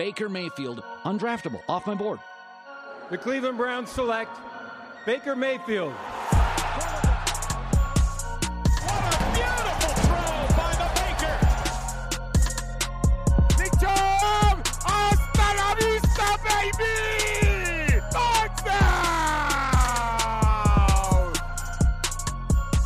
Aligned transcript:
Baker 0.00 0.30
Mayfield, 0.30 0.82
undraftable, 1.04 1.60
off 1.68 1.86
my 1.86 1.94
board. 1.94 2.20
The 3.10 3.18
Cleveland 3.18 3.58
Browns 3.58 3.90
select 3.90 4.34
Baker 5.04 5.36
Mayfield. 5.36 5.92
What 5.92 6.14
a 9.04 9.18
beautiful 9.34 9.92
throw 10.00 10.46
by 10.56 10.72
the 10.80 10.88
Baker. 10.96 11.36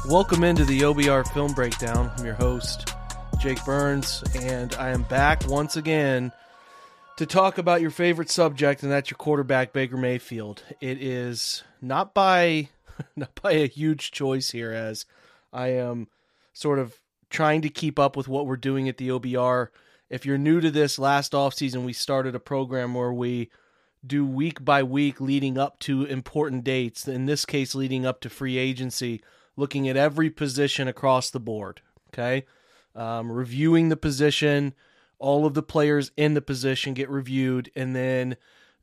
Welcome 0.08 0.42
into 0.42 0.64
the 0.64 0.80
OBR 0.80 1.32
Film 1.32 1.52
Breakdown. 1.52 2.10
I'm 2.18 2.24
your 2.24 2.34
host, 2.34 2.92
Jake 3.38 3.64
Burns, 3.64 4.24
and 4.34 4.74
I 4.74 4.90
am 4.90 5.04
back 5.04 5.46
once 5.46 5.76
again 5.76 6.32
to 7.16 7.26
talk 7.26 7.58
about 7.58 7.80
your 7.80 7.90
favorite 7.90 8.30
subject, 8.30 8.82
and 8.82 8.90
that's 8.90 9.10
your 9.10 9.18
quarterback, 9.18 9.72
Baker 9.72 9.96
Mayfield. 9.96 10.62
It 10.80 11.02
is 11.02 11.62
not 11.80 12.14
by 12.14 12.68
not 13.16 13.40
by 13.40 13.52
a 13.52 13.68
huge 13.68 14.10
choice 14.10 14.50
here, 14.50 14.72
as 14.72 15.06
I 15.52 15.68
am 15.68 16.08
sort 16.52 16.78
of 16.78 17.00
trying 17.30 17.62
to 17.62 17.68
keep 17.68 17.98
up 17.98 18.16
with 18.16 18.28
what 18.28 18.46
we're 18.46 18.56
doing 18.56 18.88
at 18.88 18.96
the 18.96 19.08
OBR. 19.08 19.68
If 20.10 20.24
you're 20.24 20.38
new 20.38 20.60
to 20.60 20.70
this, 20.70 20.98
last 20.98 21.32
offseason 21.32 21.84
we 21.84 21.92
started 21.92 22.34
a 22.34 22.40
program 22.40 22.94
where 22.94 23.12
we 23.12 23.50
do 24.06 24.24
week 24.26 24.64
by 24.64 24.82
week 24.82 25.20
leading 25.20 25.58
up 25.58 25.78
to 25.80 26.04
important 26.04 26.62
dates, 26.62 27.08
in 27.08 27.26
this 27.26 27.44
case, 27.44 27.74
leading 27.74 28.04
up 28.04 28.20
to 28.20 28.28
free 28.28 28.58
agency 28.58 29.22
looking 29.56 29.88
at 29.88 29.96
every 29.96 30.30
position 30.30 30.88
across 30.88 31.30
the 31.30 31.40
board. 31.40 31.80
Okay. 32.12 32.44
Um, 32.94 33.30
reviewing 33.30 33.88
the 33.88 33.96
position, 33.96 34.74
all 35.18 35.46
of 35.46 35.54
the 35.54 35.62
players 35.62 36.10
in 36.16 36.34
the 36.34 36.42
position 36.42 36.94
get 36.94 37.08
reviewed, 37.08 37.70
and 37.74 37.94
then 37.94 38.36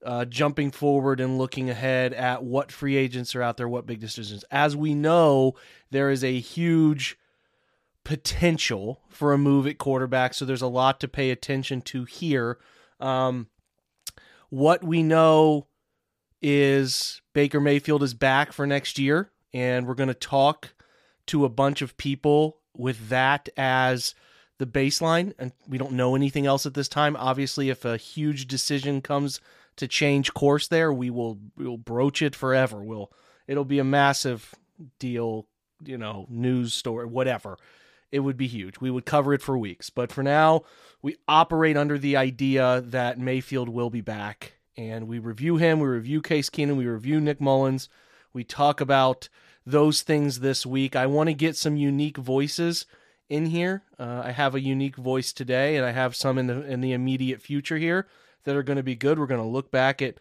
uh, 0.03 0.25
jumping 0.25 0.72
forward 0.72 1.19
and 1.19 1.38
looking 1.38 1.69
ahead 1.69 2.14
at 2.14 2.44
what 2.44 2.72
free 2.72 2.95
agents 2.95 3.36
are 3.36 3.42
out 3.42 3.58
there, 3.58 3.69
what 3.69 3.86
big 3.86 4.00
decisions. 4.00 4.44
As 4.50 4.75
we 4.75 4.94
know, 4.94 5.53
there 5.91 6.09
is 6.09 6.23
a 6.23 6.39
huge 6.39 7.17
potential 8.03 9.02
for 9.09 9.33
a 9.33 9.38
move 9.38 9.67
at 9.67 9.78
quarterback, 9.78 10.33
so 10.33 10.45
there's 10.45 10.61
a 10.61 10.67
lot 10.67 11.00
to 11.00 11.08
pay 11.08 11.30
attention 11.30 11.81
to 11.81 12.06
here. 12.06 12.58
Um, 13.00 13.47
what 14.50 14.84
we 14.84 15.03
know 15.03 15.67
is 16.41 17.22
Baker 17.34 17.61
Mayfield 17.61 18.03
is 18.03 18.13
back 18.13 18.52
for 18.52 18.66
next 18.66 18.97
year 18.97 19.31
and 19.53 19.88
we're 19.88 19.95
going 19.95 20.08
to 20.08 20.13
talk 20.13 20.73
to 21.28 21.45
a 21.45 21.50
bunch 21.50 21.81
of 21.81 21.97
people 21.97 22.58
with 22.75 23.09
that 23.09 23.50
as 23.58 24.16
the 24.62 24.67
baseline 24.67 25.34
and 25.40 25.52
we 25.67 25.80
don't 25.80 25.92
know 25.92 26.16
anything 26.16 26.45
else 26.45 26.67
at 26.67 26.76
this 26.76 26.88
time. 26.88 27.16
Obviously 27.17 27.70
if 27.70 27.84
a 27.84 27.98
huge 27.98 28.45
decision 28.48 29.02
comes 29.02 29.42
to 29.76 29.88
change 29.88 30.36
course 30.36 30.68
there 30.68 30.94
we 30.94 31.09
will 31.09 31.40
we'll 31.58 31.78
broach 31.78 32.22
it 32.22 32.36
forever. 32.36 32.84
We'll 32.84 33.12
it'll 33.48 33.66
be 33.66 33.80
a 33.80 33.84
massive 33.84 34.53
deal 35.00 35.48
you 35.84 35.98
know 35.98 36.28
news 36.30 36.76
story 36.76 37.08
whatever. 37.08 37.58
It 38.12 38.20
would 38.20 38.38
be 38.38 38.48
huge. 38.48 38.80
We 38.80 38.92
would 38.92 39.06
cover 39.06 39.34
it 39.34 39.42
for 39.42 39.58
weeks. 39.58 39.90
But 39.90 40.12
for 40.12 40.22
now 40.22 40.62
we 41.02 41.18
operate 41.28 41.75
under 41.75 41.98
the 41.98 42.16
idea 42.16 42.81
that 42.86 43.18
mayfield 43.18 43.68
will 43.68 43.90
be 43.90 44.02
back 44.02 44.53
and 44.78 45.08
we 45.08 45.18
review 45.18 45.58
him 45.58 45.80
we 45.80 45.88
review 45.88 46.22
case 46.22 46.52
keenum 46.52 46.78
we 46.78 46.86
review 46.86 47.20
nick 47.20 47.42
Mullens. 47.42 47.90
we 48.31 48.44
talk 48.44 48.80
about 48.80 49.28
those 49.66 50.02
things 50.02 50.40
this 50.40 50.66
week. 50.66 50.96
I 50.96 51.06
want 51.08 51.30
to 51.30 51.34
get 51.34 51.56
some 51.56 51.78
unique 51.78 52.18
voices 52.18 52.86
in 53.32 53.46
here. 53.46 53.82
Uh, 53.98 54.24
I 54.26 54.32
have 54.32 54.54
a 54.54 54.62
unique 54.62 54.98
voice 54.98 55.32
today, 55.32 55.78
and 55.78 55.86
I 55.86 55.92
have 55.92 56.18
some 56.18 56.38
in 56.38 56.48
the 56.48 56.62
in 56.70 56.82
the 56.82 56.92
immediate 56.92 57.42
future 57.42 57.78
here 57.78 58.06
that 58.44 58.58
are 58.58 58.64
going 58.64 58.78
to 58.78 58.84
be 58.84 58.96
good. 58.96 59.18
We're 59.18 59.26
going 59.26 59.42
to 59.42 59.48
look 59.48 59.72
back 59.72 60.02
at 60.02 60.16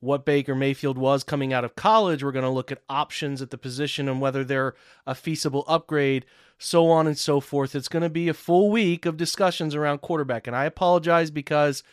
what 0.00 0.24
Baker 0.24 0.54
Mayfield 0.54 0.98
was 0.98 1.22
coming 1.22 1.52
out 1.52 1.64
of 1.64 1.76
college. 1.76 2.24
We're 2.24 2.32
going 2.32 2.44
to 2.44 2.50
look 2.50 2.72
at 2.72 2.82
options 2.88 3.40
at 3.40 3.50
the 3.50 3.56
position 3.56 4.08
and 4.08 4.20
whether 4.20 4.42
they're 4.42 4.74
a 5.06 5.14
feasible 5.14 5.64
upgrade, 5.68 6.26
so 6.58 6.90
on 6.90 7.06
and 7.06 7.16
so 7.16 7.38
forth. 7.40 7.76
It's 7.76 7.88
going 7.88 8.02
to 8.02 8.10
be 8.10 8.28
a 8.28 8.34
full 8.34 8.70
week 8.70 9.06
of 9.06 9.16
discussions 9.16 9.74
around 9.74 10.00
quarterback, 10.00 10.48
and 10.48 10.56
I 10.56 10.64
apologize 10.64 11.30
because 11.30 11.84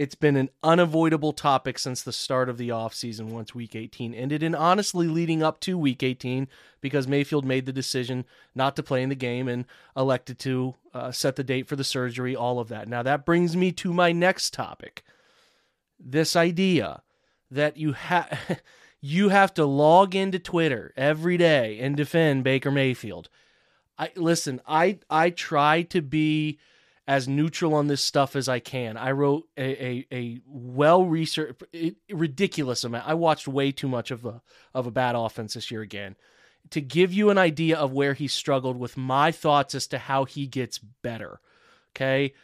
it's 0.00 0.14
been 0.14 0.36
an 0.36 0.48
unavoidable 0.62 1.34
topic 1.34 1.78
since 1.78 2.00
the 2.00 2.10
start 2.10 2.48
of 2.48 2.56
the 2.56 2.70
offseason 2.70 3.26
once 3.26 3.54
week 3.54 3.76
18 3.76 4.14
ended 4.14 4.42
and 4.42 4.56
honestly 4.56 5.06
leading 5.06 5.42
up 5.42 5.60
to 5.60 5.76
week 5.76 6.02
18 6.02 6.48
because 6.80 7.06
Mayfield 7.06 7.44
made 7.44 7.66
the 7.66 7.72
decision 7.72 8.24
not 8.54 8.76
to 8.76 8.82
play 8.82 9.02
in 9.02 9.10
the 9.10 9.14
game 9.14 9.46
and 9.46 9.66
elected 9.94 10.38
to 10.38 10.74
uh, 10.94 11.12
set 11.12 11.36
the 11.36 11.44
date 11.44 11.68
for 11.68 11.76
the 11.76 11.84
surgery, 11.84 12.34
all 12.34 12.58
of 12.58 12.68
that. 12.68 12.88
Now, 12.88 13.02
that 13.02 13.26
brings 13.26 13.54
me 13.54 13.72
to 13.72 13.92
my 13.92 14.10
next 14.10 14.54
topic 14.54 15.04
this 16.02 16.34
idea 16.34 17.02
that 17.50 17.76
you 17.76 17.92
have. 17.92 18.62
you 19.02 19.28
have 19.28 19.52
to 19.52 19.66
log 19.66 20.14
into 20.14 20.38
Twitter 20.38 20.94
every 20.96 21.36
day 21.36 21.78
and 21.78 21.94
defend 21.94 22.42
Baker 22.42 22.70
Mayfield. 22.70 23.28
I 23.98 24.12
listen, 24.16 24.62
I 24.66 25.00
I 25.10 25.28
try 25.28 25.82
to 25.82 26.00
be 26.00 26.58
as 27.06 27.26
neutral 27.26 27.74
on 27.74 27.86
this 27.86 28.02
stuff 28.02 28.36
as 28.36 28.48
I 28.48 28.60
can. 28.60 28.96
I 28.96 29.12
wrote 29.12 29.48
a, 29.56 29.84
a, 29.84 30.06
a 30.12 30.40
well 30.46 31.04
researched, 31.04 31.62
ridiculous 32.10 32.84
amount. 32.84 33.08
I 33.08 33.14
watched 33.14 33.48
way 33.48 33.72
too 33.72 33.88
much 33.88 34.10
of 34.10 34.24
a 34.24 34.42
of 34.74 34.86
a 34.86 34.92
bad 34.92 35.16
offense 35.16 35.54
this 35.54 35.70
year 35.70 35.82
again 35.82 36.16
to 36.70 36.80
give 36.80 37.12
you 37.12 37.30
an 37.30 37.38
idea 37.38 37.76
of 37.76 37.92
where 37.92 38.14
he 38.14 38.28
struggled 38.28 38.78
with 38.78 38.96
my 38.96 39.32
thoughts 39.32 39.74
as 39.74 39.86
to 39.88 39.98
how 39.98 40.24
he 40.24 40.46
gets 40.46 40.78
better. 40.78 41.40
Okay, 41.94 42.34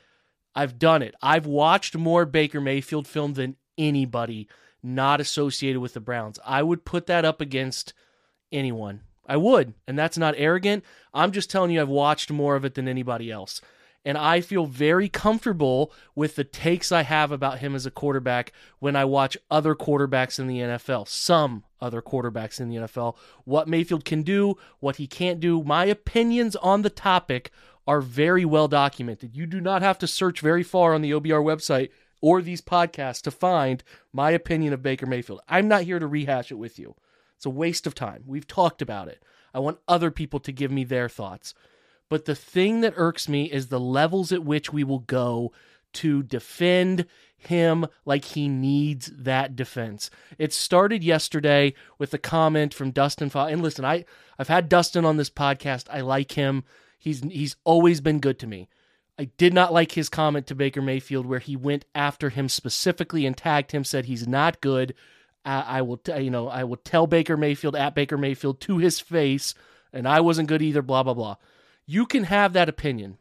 I've 0.54 0.78
done 0.78 1.02
it. 1.02 1.14
I've 1.22 1.46
watched 1.46 1.96
more 1.96 2.24
Baker 2.24 2.60
Mayfield 2.60 3.06
film 3.06 3.34
than 3.34 3.56
anybody 3.78 4.48
not 4.82 5.20
associated 5.20 5.80
with 5.80 5.94
the 5.94 6.00
Browns. 6.00 6.38
I 6.44 6.62
would 6.62 6.84
put 6.84 7.06
that 7.06 7.24
up 7.24 7.40
against 7.40 7.92
anyone. 8.50 9.02
I 9.28 9.36
would, 9.36 9.74
and 9.86 9.98
that's 9.98 10.16
not 10.16 10.34
arrogant. 10.36 10.84
I'm 11.12 11.32
just 11.32 11.50
telling 11.50 11.72
you, 11.72 11.80
I've 11.80 11.88
watched 11.88 12.30
more 12.30 12.54
of 12.54 12.64
it 12.64 12.74
than 12.74 12.86
anybody 12.86 13.30
else 13.30 13.60
and 14.06 14.16
I 14.16 14.40
feel 14.40 14.66
very 14.66 15.08
comfortable 15.08 15.92
with 16.14 16.36
the 16.36 16.44
takes 16.44 16.92
I 16.92 17.02
have 17.02 17.32
about 17.32 17.58
him 17.58 17.74
as 17.74 17.86
a 17.86 17.90
quarterback 17.90 18.52
when 18.78 18.94
I 18.94 19.04
watch 19.04 19.36
other 19.50 19.74
quarterbacks 19.74 20.38
in 20.38 20.46
the 20.46 20.60
NFL, 20.60 21.08
some 21.08 21.64
other 21.80 22.00
quarterbacks 22.00 22.60
in 22.60 22.68
the 22.68 22.76
NFL, 22.76 23.16
what 23.44 23.66
Mayfield 23.66 24.04
can 24.04 24.22
do, 24.22 24.56
what 24.78 24.96
he 24.96 25.08
can't 25.08 25.40
do. 25.40 25.64
My 25.64 25.86
opinions 25.86 26.54
on 26.54 26.82
the 26.82 26.88
topic 26.88 27.50
are 27.84 28.00
very 28.00 28.44
well 28.44 28.68
documented. 28.68 29.34
You 29.34 29.44
do 29.44 29.60
not 29.60 29.82
have 29.82 29.98
to 29.98 30.06
search 30.06 30.40
very 30.40 30.62
far 30.62 30.94
on 30.94 31.02
the 31.02 31.10
OBR 31.10 31.42
website 31.42 31.90
or 32.20 32.40
these 32.40 32.62
podcasts 32.62 33.22
to 33.22 33.32
find 33.32 33.82
my 34.12 34.30
opinion 34.30 34.72
of 34.72 34.84
Baker 34.84 35.06
Mayfield. 35.06 35.40
I'm 35.48 35.66
not 35.66 35.82
here 35.82 35.98
to 35.98 36.06
rehash 36.06 36.52
it 36.52 36.56
with 36.56 36.78
you. 36.78 36.94
It's 37.34 37.46
a 37.46 37.50
waste 37.50 37.88
of 37.88 37.94
time. 37.96 38.22
We've 38.24 38.46
talked 38.46 38.80
about 38.80 39.08
it. 39.08 39.20
I 39.52 39.58
want 39.58 39.80
other 39.88 40.12
people 40.12 40.38
to 40.40 40.52
give 40.52 40.70
me 40.70 40.84
their 40.84 41.08
thoughts. 41.08 41.54
But 42.08 42.24
the 42.24 42.34
thing 42.34 42.80
that 42.82 42.94
irks 42.96 43.28
me 43.28 43.50
is 43.50 43.66
the 43.66 43.80
levels 43.80 44.32
at 44.32 44.44
which 44.44 44.72
we 44.72 44.84
will 44.84 45.00
go 45.00 45.52
to 45.94 46.22
defend 46.22 47.06
him 47.36 47.86
like 48.04 48.24
he 48.24 48.48
needs 48.48 49.10
that 49.16 49.56
defense. 49.56 50.10
It 50.38 50.52
started 50.52 51.02
yesterday 51.02 51.74
with 51.98 52.12
a 52.14 52.18
comment 52.18 52.74
from 52.74 52.90
Dustin. 52.90 53.30
And 53.34 53.62
listen, 53.62 53.84
I 53.84 54.04
I've 54.38 54.48
had 54.48 54.68
Dustin 54.68 55.04
on 55.04 55.16
this 55.16 55.30
podcast. 55.30 55.86
I 55.90 56.00
like 56.00 56.32
him. 56.32 56.64
He's 56.98 57.20
he's 57.20 57.56
always 57.64 58.00
been 58.00 58.20
good 58.20 58.38
to 58.40 58.46
me. 58.46 58.68
I 59.18 59.26
did 59.38 59.54
not 59.54 59.72
like 59.72 59.92
his 59.92 60.08
comment 60.08 60.46
to 60.48 60.54
Baker 60.54 60.82
Mayfield 60.82 61.24
where 61.24 61.38
he 61.38 61.56
went 61.56 61.86
after 61.94 62.28
him 62.28 62.48
specifically 62.48 63.24
and 63.24 63.36
tagged 63.36 63.72
him, 63.72 63.82
said 63.82 64.04
he's 64.04 64.28
not 64.28 64.60
good. 64.60 64.94
I, 65.44 65.78
I 65.78 65.82
will, 65.82 65.96
t- 65.96 66.18
you 66.20 66.30
know, 66.30 66.48
I 66.48 66.64
will 66.64 66.76
tell 66.76 67.06
Baker 67.06 67.36
Mayfield 67.36 67.76
at 67.76 67.94
Baker 67.94 68.18
Mayfield 68.18 68.60
to 68.62 68.78
his 68.78 69.00
face, 69.00 69.54
and 69.92 70.06
I 70.06 70.20
wasn't 70.20 70.48
good 70.48 70.60
either. 70.60 70.82
Blah 70.82 71.04
blah 71.04 71.14
blah. 71.14 71.36
You 71.86 72.06
can 72.06 72.24
have 72.24 72.52
that 72.52 72.68
opinion. 72.68 73.18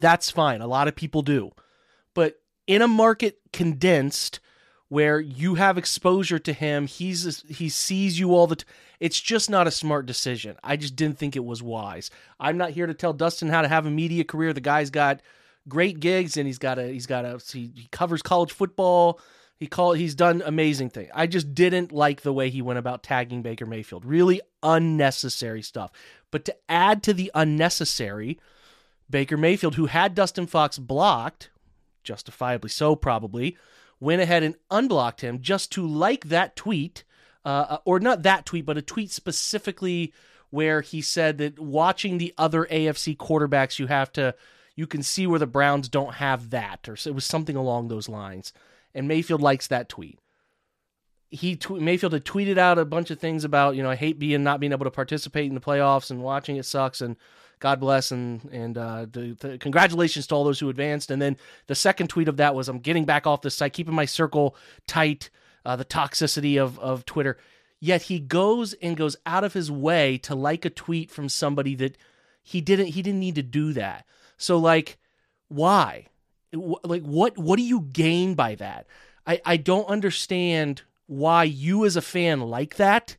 That's 0.00 0.30
fine. 0.30 0.60
A 0.60 0.66
lot 0.66 0.88
of 0.88 0.96
people 0.96 1.22
do. 1.22 1.52
But 2.12 2.40
in 2.66 2.82
a 2.82 2.88
market 2.88 3.38
condensed 3.52 4.40
where 4.88 5.18
you 5.20 5.54
have 5.54 5.78
exposure 5.78 6.38
to 6.38 6.52
him, 6.52 6.86
he's 6.86 7.42
he 7.48 7.68
sees 7.68 8.18
you 8.18 8.34
all 8.34 8.46
the 8.46 8.62
it's 9.00 9.20
just 9.20 9.50
not 9.50 9.66
a 9.66 9.72
smart 9.72 10.06
decision. 10.06 10.56
I 10.62 10.76
just 10.76 10.96
didn't 10.96 11.18
think 11.18 11.36
it 11.36 11.44
was 11.44 11.62
wise. 11.62 12.10
I'm 12.38 12.56
not 12.56 12.70
here 12.70 12.86
to 12.86 12.94
tell 12.94 13.12
Dustin 13.12 13.48
how 13.48 13.62
to 13.62 13.68
have 13.68 13.86
a 13.86 13.90
media 13.90 14.24
career. 14.24 14.52
The 14.52 14.60
guy's 14.60 14.90
got 14.90 15.20
great 15.68 16.00
gigs 16.00 16.36
and 16.36 16.46
he's 16.46 16.58
got 16.58 16.78
a 16.78 16.86
he's 16.88 17.06
got 17.06 17.24
a 17.24 17.40
he 17.52 17.88
covers 17.90 18.22
college 18.22 18.52
football. 18.52 19.20
He 19.56 19.66
call 19.66 19.92
he's 19.92 20.14
done 20.14 20.42
amazing 20.44 20.90
thing. 20.90 21.08
I 21.14 21.26
just 21.26 21.54
didn't 21.54 21.92
like 21.92 22.22
the 22.22 22.32
way 22.32 22.50
he 22.50 22.60
went 22.60 22.78
about 22.78 23.02
tagging 23.02 23.42
Baker 23.42 23.66
Mayfield. 23.66 24.04
Really 24.04 24.40
unnecessary 24.62 25.62
stuff. 25.62 25.92
But 26.30 26.44
to 26.46 26.56
add 26.68 27.02
to 27.04 27.14
the 27.14 27.30
unnecessary, 27.34 28.40
Baker 29.08 29.36
Mayfield, 29.36 29.76
who 29.76 29.86
had 29.86 30.14
Dustin 30.14 30.46
Fox 30.46 30.78
blocked, 30.78 31.50
justifiably 32.02 32.70
so 32.70 32.96
probably, 32.96 33.56
went 34.00 34.20
ahead 34.20 34.42
and 34.42 34.56
unblocked 34.70 35.20
him 35.20 35.40
just 35.40 35.70
to 35.72 35.86
like 35.86 36.24
that 36.26 36.56
tweet, 36.56 37.04
uh, 37.44 37.78
or 37.84 38.00
not 38.00 38.22
that 38.22 38.46
tweet, 38.46 38.66
but 38.66 38.76
a 38.76 38.82
tweet 38.82 39.10
specifically 39.10 40.12
where 40.50 40.80
he 40.80 41.00
said 41.00 41.38
that 41.38 41.58
watching 41.58 42.18
the 42.18 42.34
other 42.36 42.66
AFC 42.66 43.16
quarterbacks, 43.16 43.78
you 43.78 43.86
have 43.86 44.12
to 44.12 44.34
you 44.76 44.86
can 44.86 45.02
see 45.02 45.26
where 45.26 45.38
the 45.38 45.46
Browns 45.46 45.88
don't 45.88 46.14
have 46.14 46.50
that, 46.50 46.88
or 46.88 46.94
it 46.94 47.14
was 47.14 47.24
something 47.24 47.56
along 47.56 47.88
those 47.88 48.08
lines. 48.08 48.52
And 48.94 49.08
Mayfield 49.08 49.42
likes 49.42 49.66
that 49.68 49.88
tweet. 49.88 50.18
He 51.30 51.56
tw- 51.56 51.80
Mayfield 51.80 52.12
had 52.12 52.24
tweeted 52.24 52.58
out 52.58 52.78
a 52.78 52.84
bunch 52.84 53.10
of 53.10 53.18
things 53.18 53.44
about 53.44 53.74
you 53.74 53.82
know 53.82 53.90
I 53.90 53.96
hate 53.96 54.18
being 54.18 54.44
not 54.44 54.60
being 54.60 54.72
able 54.72 54.84
to 54.84 54.90
participate 54.90 55.46
in 55.46 55.54
the 55.54 55.60
playoffs 55.60 56.10
and 56.10 56.22
watching 56.22 56.56
it 56.56 56.64
sucks 56.64 57.00
and 57.00 57.16
God 57.58 57.80
bless 57.80 58.12
and 58.12 58.44
and 58.52 58.78
uh, 58.78 59.06
the, 59.10 59.36
the, 59.40 59.58
congratulations 59.58 60.26
to 60.28 60.34
all 60.34 60.44
those 60.44 60.60
who 60.60 60.68
advanced. 60.68 61.10
And 61.10 61.20
then 61.20 61.36
the 61.66 61.74
second 61.74 62.08
tweet 62.08 62.28
of 62.28 62.36
that 62.36 62.54
was 62.54 62.68
I'm 62.68 62.78
getting 62.78 63.04
back 63.04 63.26
off 63.26 63.42
this 63.42 63.56
site, 63.56 63.72
keeping 63.72 63.94
my 63.94 64.04
circle 64.04 64.56
tight. 64.86 65.30
Uh, 65.66 65.76
the 65.76 65.84
toxicity 65.84 66.62
of 66.62 66.78
of 66.78 67.06
Twitter. 67.06 67.38
Yet 67.80 68.02
he 68.02 68.18
goes 68.18 68.74
and 68.74 68.96
goes 68.96 69.16
out 69.26 69.44
of 69.44 69.54
his 69.54 69.70
way 69.70 70.18
to 70.18 70.34
like 70.34 70.64
a 70.64 70.70
tweet 70.70 71.10
from 71.10 71.28
somebody 71.28 71.74
that 71.76 71.96
he 72.42 72.60
didn't 72.60 72.88
he 72.88 73.02
didn't 73.02 73.20
need 73.20 73.34
to 73.36 73.42
do 73.42 73.72
that. 73.72 74.06
So 74.36 74.58
like, 74.58 74.98
why? 75.48 76.06
Like 76.54 77.02
what 77.02 77.36
what 77.36 77.56
do 77.56 77.62
you 77.62 77.80
gain 77.80 78.34
by 78.34 78.54
that? 78.56 78.86
I 79.26 79.40
I 79.44 79.56
don't 79.56 79.88
understand 79.88 80.82
why 81.06 81.44
you 81.44 81.84
as 81.84 81.96
a 81.96 82.02
fan 82.02 82.40
like 82.40 82.76
that 82.76 83.16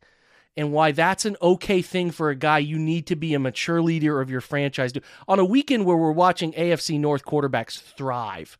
and 0.57 0.71
why 0.71 0.91
that's 0.91 1.25
an 1.25 1.35
okay 1.41 1.81
thing 1.81 2.11
for 2.11 2.29
a 2.29 2.35
guy 2.35 2.59
you 2.59 2.79
need 2.79 3.05
to 3.07 3.15
be 3.15 3.33
a 3.33 3.39
mature 3.39 3.81
leader 3.81 4.21
of 4.21 4.29
your 4.29 4.41
franchise 4.41 4.93
do. 4.93 5.01
On 5.27 5.39
a 5.39 5.45
weekend 5.45 5.85
where 5.85 5.97
we're 5.97 6.11
watching 6.11 6.53
AFC 6.53 6.99
North 6.99 7.25
quarterbacks 7.25 7.79
thrive, 7.79 8.57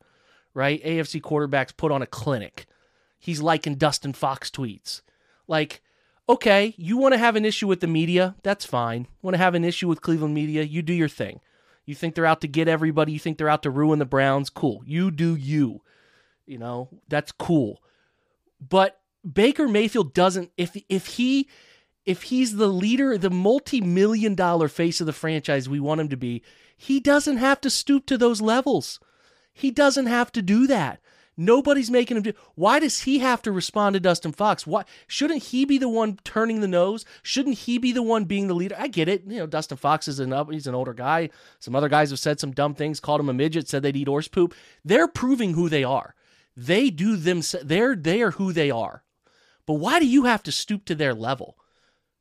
right? 0.53 0.83
AFC 0.83 1.21
quarterbacks 1.21 1.75
put 1.75 1.91
on 1.91 2.01
a 2.01 2.07
clinic. 2.07 2.65
He's 3.17 3.41
liking 3.41 3.75
Dustin 3.75 4.13
Fox 4.13 4.49
tweets. 4.49 5.01
Like, 5.47 5.81
okay, 6.27 6.73
you 6.77 6.97
want 6.97 7.13
to 7.13 7.17
have 7.17 7.35
an 7.35 7.45
issue 7.45 7.67
with 7.67 7.79
the 7.79 7.87
media? 7.87 8.35
That's 8.43 8.65
fine. 8.65 9.07
Want 9.21 9.33
to 9.35 9.39
have 9.39 9.55
an 9.55 9.63
issue 9.63 9.87
with 9.87 10.01
Cleveland 10.01 10.33
media? 10.33 10.63
You 10.63 10.81
do 10.81 10.93
your 10.93 11.09
thing. 11.09 11.39
You 11.85 11.95
think 11.95 12.15
they're 12.15 12.25
out 12.25 12.41
to 12.41 12.47
get 12.47 12.67
everybody, 12.67 13.11
you 13.11 13.19
think 13.19 13.37
they're 13.37 13.49
out 13.49 13.63
to 13.63 13.69
ruin 13.69 13.99
the 13.99 14.05
Browns? 14.05 14.49
Cool. 14.49 14.81
You 14.85 15.11
do 15.11 15.35
you. 15.35 15.81
You 16.45 16.57
know, 16.57 16.89
that's 17.07 17.31
cool. 17.31 17.81
But 18.59 18.99
Baker 19.31 19.67
Mayfield 19.67 20.13
doesn't 20.13 20.51
if 20.57 20.77
if 20.89 21.07
he 21.07 21.49
if 22.05 22.23
he's 22.23 22.55
the 22.55 22.67
leader, 22.67 23.17
the 23.17 23.31
multi-million 23.31 24.35
dollar 24.35 24.67
face 24.67 25.01
of 25.01 25.07
the 25.07 25.13
franchise 25.13 25.67
we 25.67 25.79
want 25.79 26.01
him 26.01 26.09
to 26.09 26.17
be, 26.17 26.43
he 26.77 26.99
doesn't 26.99 27.37
have 27.37 27.59
to 27.61 27.69
stoop 27.69 28.05
to 28.05 28.17
those 28.17 28.41
levels. 28.41 28.99
He 29.51 29.71
doesn't 29.71 30.05
have 30.05 30.31
to 30.33 30.41
do 30.41 30.67
that. 30.67 30.99
Nobody's 31.37 31.91
making 31.91 32.15
him 32.15 32.23
do. 32.23 32.33
Why 32.55 32.79
does 32.79 33.01
he 33.01 33.19
have 33.19 33.41
to 33.41 33.51
respond 33.51 33.93
to 33.93 33.99
Dustin 33.99 34.31
Fox? 34.31 34.65
Why 34.65 34.85
shouldn't 35.07 35.43
he 35.43 35.65
be 35.65 35.77
the 35.77 35.89
one 35.89 36.17
turning 36.23 36.61
the 36.61 36.67
nose? 36.67 37.03
Shouldn't 37.23 37.59
he 37.59 37.77
be 37.77 37.91
the 37.91 38.01
one 38.01 38.23
being 38.23 38.47
the 38.47 38.53
leader? 38.53 38.75
I 38.77 38.87
get 38.87 39.09
it. 39.09 39.23
You 39.27 39.39
know, 39.39 39.47
Dustin 39.47 39.77
Fox 39.77 40.07
is 40.07 40.19
an 40.19 40.31
up. 40.31 40.49
He's 40.51 40.67
an 40.67 40.75
older 40.75 40.93
guy. 40.93 41.29
Some 41.59 41.75
other 41.75 41.89
guys 41.89 42.09
have 42.11 42.19
said 42.19 42.39
some 42.39 42.51
dumb 42.51 42.73
things, 42.73 43.01
called 43.01 43.19
him 43.19 43.29
a 43.29 43.33
midget, 43.33 43.67
said 43.67 43.83
they'd 43.83 43.97
eat 43.97 44.07
horse 44.07 44.29
poop. 44.29 44.53
They're 44.85 45.09
proving 45.09 45.53
who 45.53 45.67
they 45.67 45.83
are. 45.83 46.15
They 46.55 46.89
do 46.89 47.17
them. 47.17 47.41
They're 47.63 47.95
they 47.95 48.21
are 48.21 48.31
who 48.31 48.53
they 48.53 48.71
are. 48.71 49.03
But 49.65 49.73
why 49.73 49.99
do 49.99 50.05
you 50.05 50.23
have 50.23 50.43
to 50.43 50.51
stoop 50.51 50.85
to 50.85 50.95
their 50.95 51.13
level? 51.13 51.57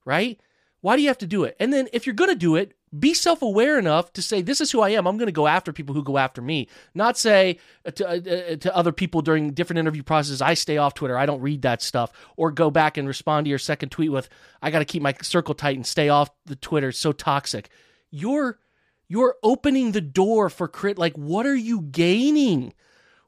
Right? 0.04 0.40
Why 0.80 0.96
do 0.96 1.02
you 1.02 1.08
have 1.08 1.18
to 1.18 1.26
do 1.26 1.44
it? 1.44 1.56
And 1.60 1.72
then 1.72 1.88
if 1.92 2.04
you're 2.06 2.14
to 2.14 2.34
do 2.34 2.56
it, 2.56 2.74
be 2.98 3.14
self 3.14 3.42
aware 3.42 3.78
enough 3.78 4.12
to 4.14 4.22
say, 4.22 4.42
This 4.42 4.60
is 4.60 4.70
who 4.70 4.80
I 4.80 4.90
am. 4.90 5.06
I'm 5.06 5.16
going 5.16 5.26
to 5.26 5.32
go 5.32 5.46
after 5.46 5.72
people 5.72 5.94
who 5.94 6.02
go 6.02 6.18
after 6.18 6.40
me. 6.42 6.68
Not 6.94 7.16
say 7.16 7.58
uh, 7.84 7.90
to, 7.92 8.08
uh, 8.08 8.12
uh, 8.12 8.56
to 8.56 8.76
other 8.76 8.92
people 8.92 9.22
during 9.22 9.52
different 9.52 9.78
interview 9.78 10.02
processes, 10.02 10.42
I 10.42 10.54
stay 10.54 10.76
off 10.76 10.94
Twitter. 10.94 11.18
I 11.18 11.26
don't 11.26 11.40
read 11.40 11.62
that 11.62 11.82
stuff. 11.82 12.12
Or 12.36 12.50
go 12.50 12.70
back 12.70 12.96
and 12.96 13.08
respond 13.08 13.46
to 13.46 13.50
your 13.50 13.58
second 13.58 13.90
tweet 13.90 14.12
with, 14.12 14.28
I 14.62 14.70
got 14.70 14.80
to 14.80 14.84
keep 14.84 15.02
my 15.02 15.14
circle 15.22 15.54
tight 15.54 15.76
and 15.76 15.86
stay 15.86 16.08
off 16.08 16.30
the 16.46 16.56
Twitter. 16.56 16.88
It's 16.88 16.98
so 16.98 17.12
toxic. 17.12 17.70
You're. 18.10 18.58
You're 19.06 19.36
opening 19.42 19.92
the 19.92 20.00
door 20.00 20.48
for 20.48 20.66
crit. 20.66 20.96
Like, 20.96 21.12
what 21.14 21.44
are 21.44 21.54
you 21.54 21.82
gaining? 21.82 22.72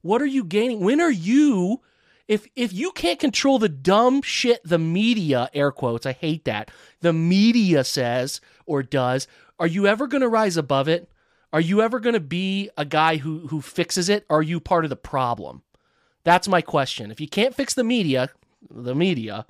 What 0.00 0.22
are 0.22 0.26
you 0.26 0.42
gaining? 0.42 0.80
When 0.80 1.02
are 1.02 1.10
you 1.10 1.82
if 2.28 2.46
if 2.56 2.72
you 2.72 2.90
can't 2.92 3.20
control 3.20 3.58
the 3.58 3.68
dumb 3.68 4.22
shit 4.22 4.60
the 4.64 4.78
media 4.78 5.48
air 5.54 5.70
quotes 5.70 6.06
i 6.06 6.12
hate 6.12 6.44
that 6.44 6.70
the 7.00 7.12
media 7.12 7.84
says 7.84 8.40
or 8.66 8.82
does 8.82 9.26
are 9.58 9.66
you 9.66 9.86
ever 9.86 10.06
going 10.06 10.20
to 10.20 10.28
rise 10.28 10.56
above 10.56 10.88
it? 10.88 11.10
Are 11.52 11.60
you 11.60 11.80
ever 11.80 12.00
going 12.00 12.14
to 12.14 12.20
be 12.20 12.70
a 12.76 12.84
guy 12.84 13.16
who 13.16 13.46
who 13.48 13.60
fixes 13.60 14.08
it? 14.08 14.26
are 14.28 14.42
you 14.42 14.60
part 14.60 14.84
of 14.84 14.90
the 14.90 14.96
problem? 14.96 15.62
That's 16.24 16.48
my 16.48 16.60
question. 16.60 17.10
If 17.10 17.20
you 17.20 17.28
can't 17.28 17.54
fix 17.54 17.72
the 17.72 17.84
media, 17.84 18.30
the 18.68 18.94
media, 18.94 19.46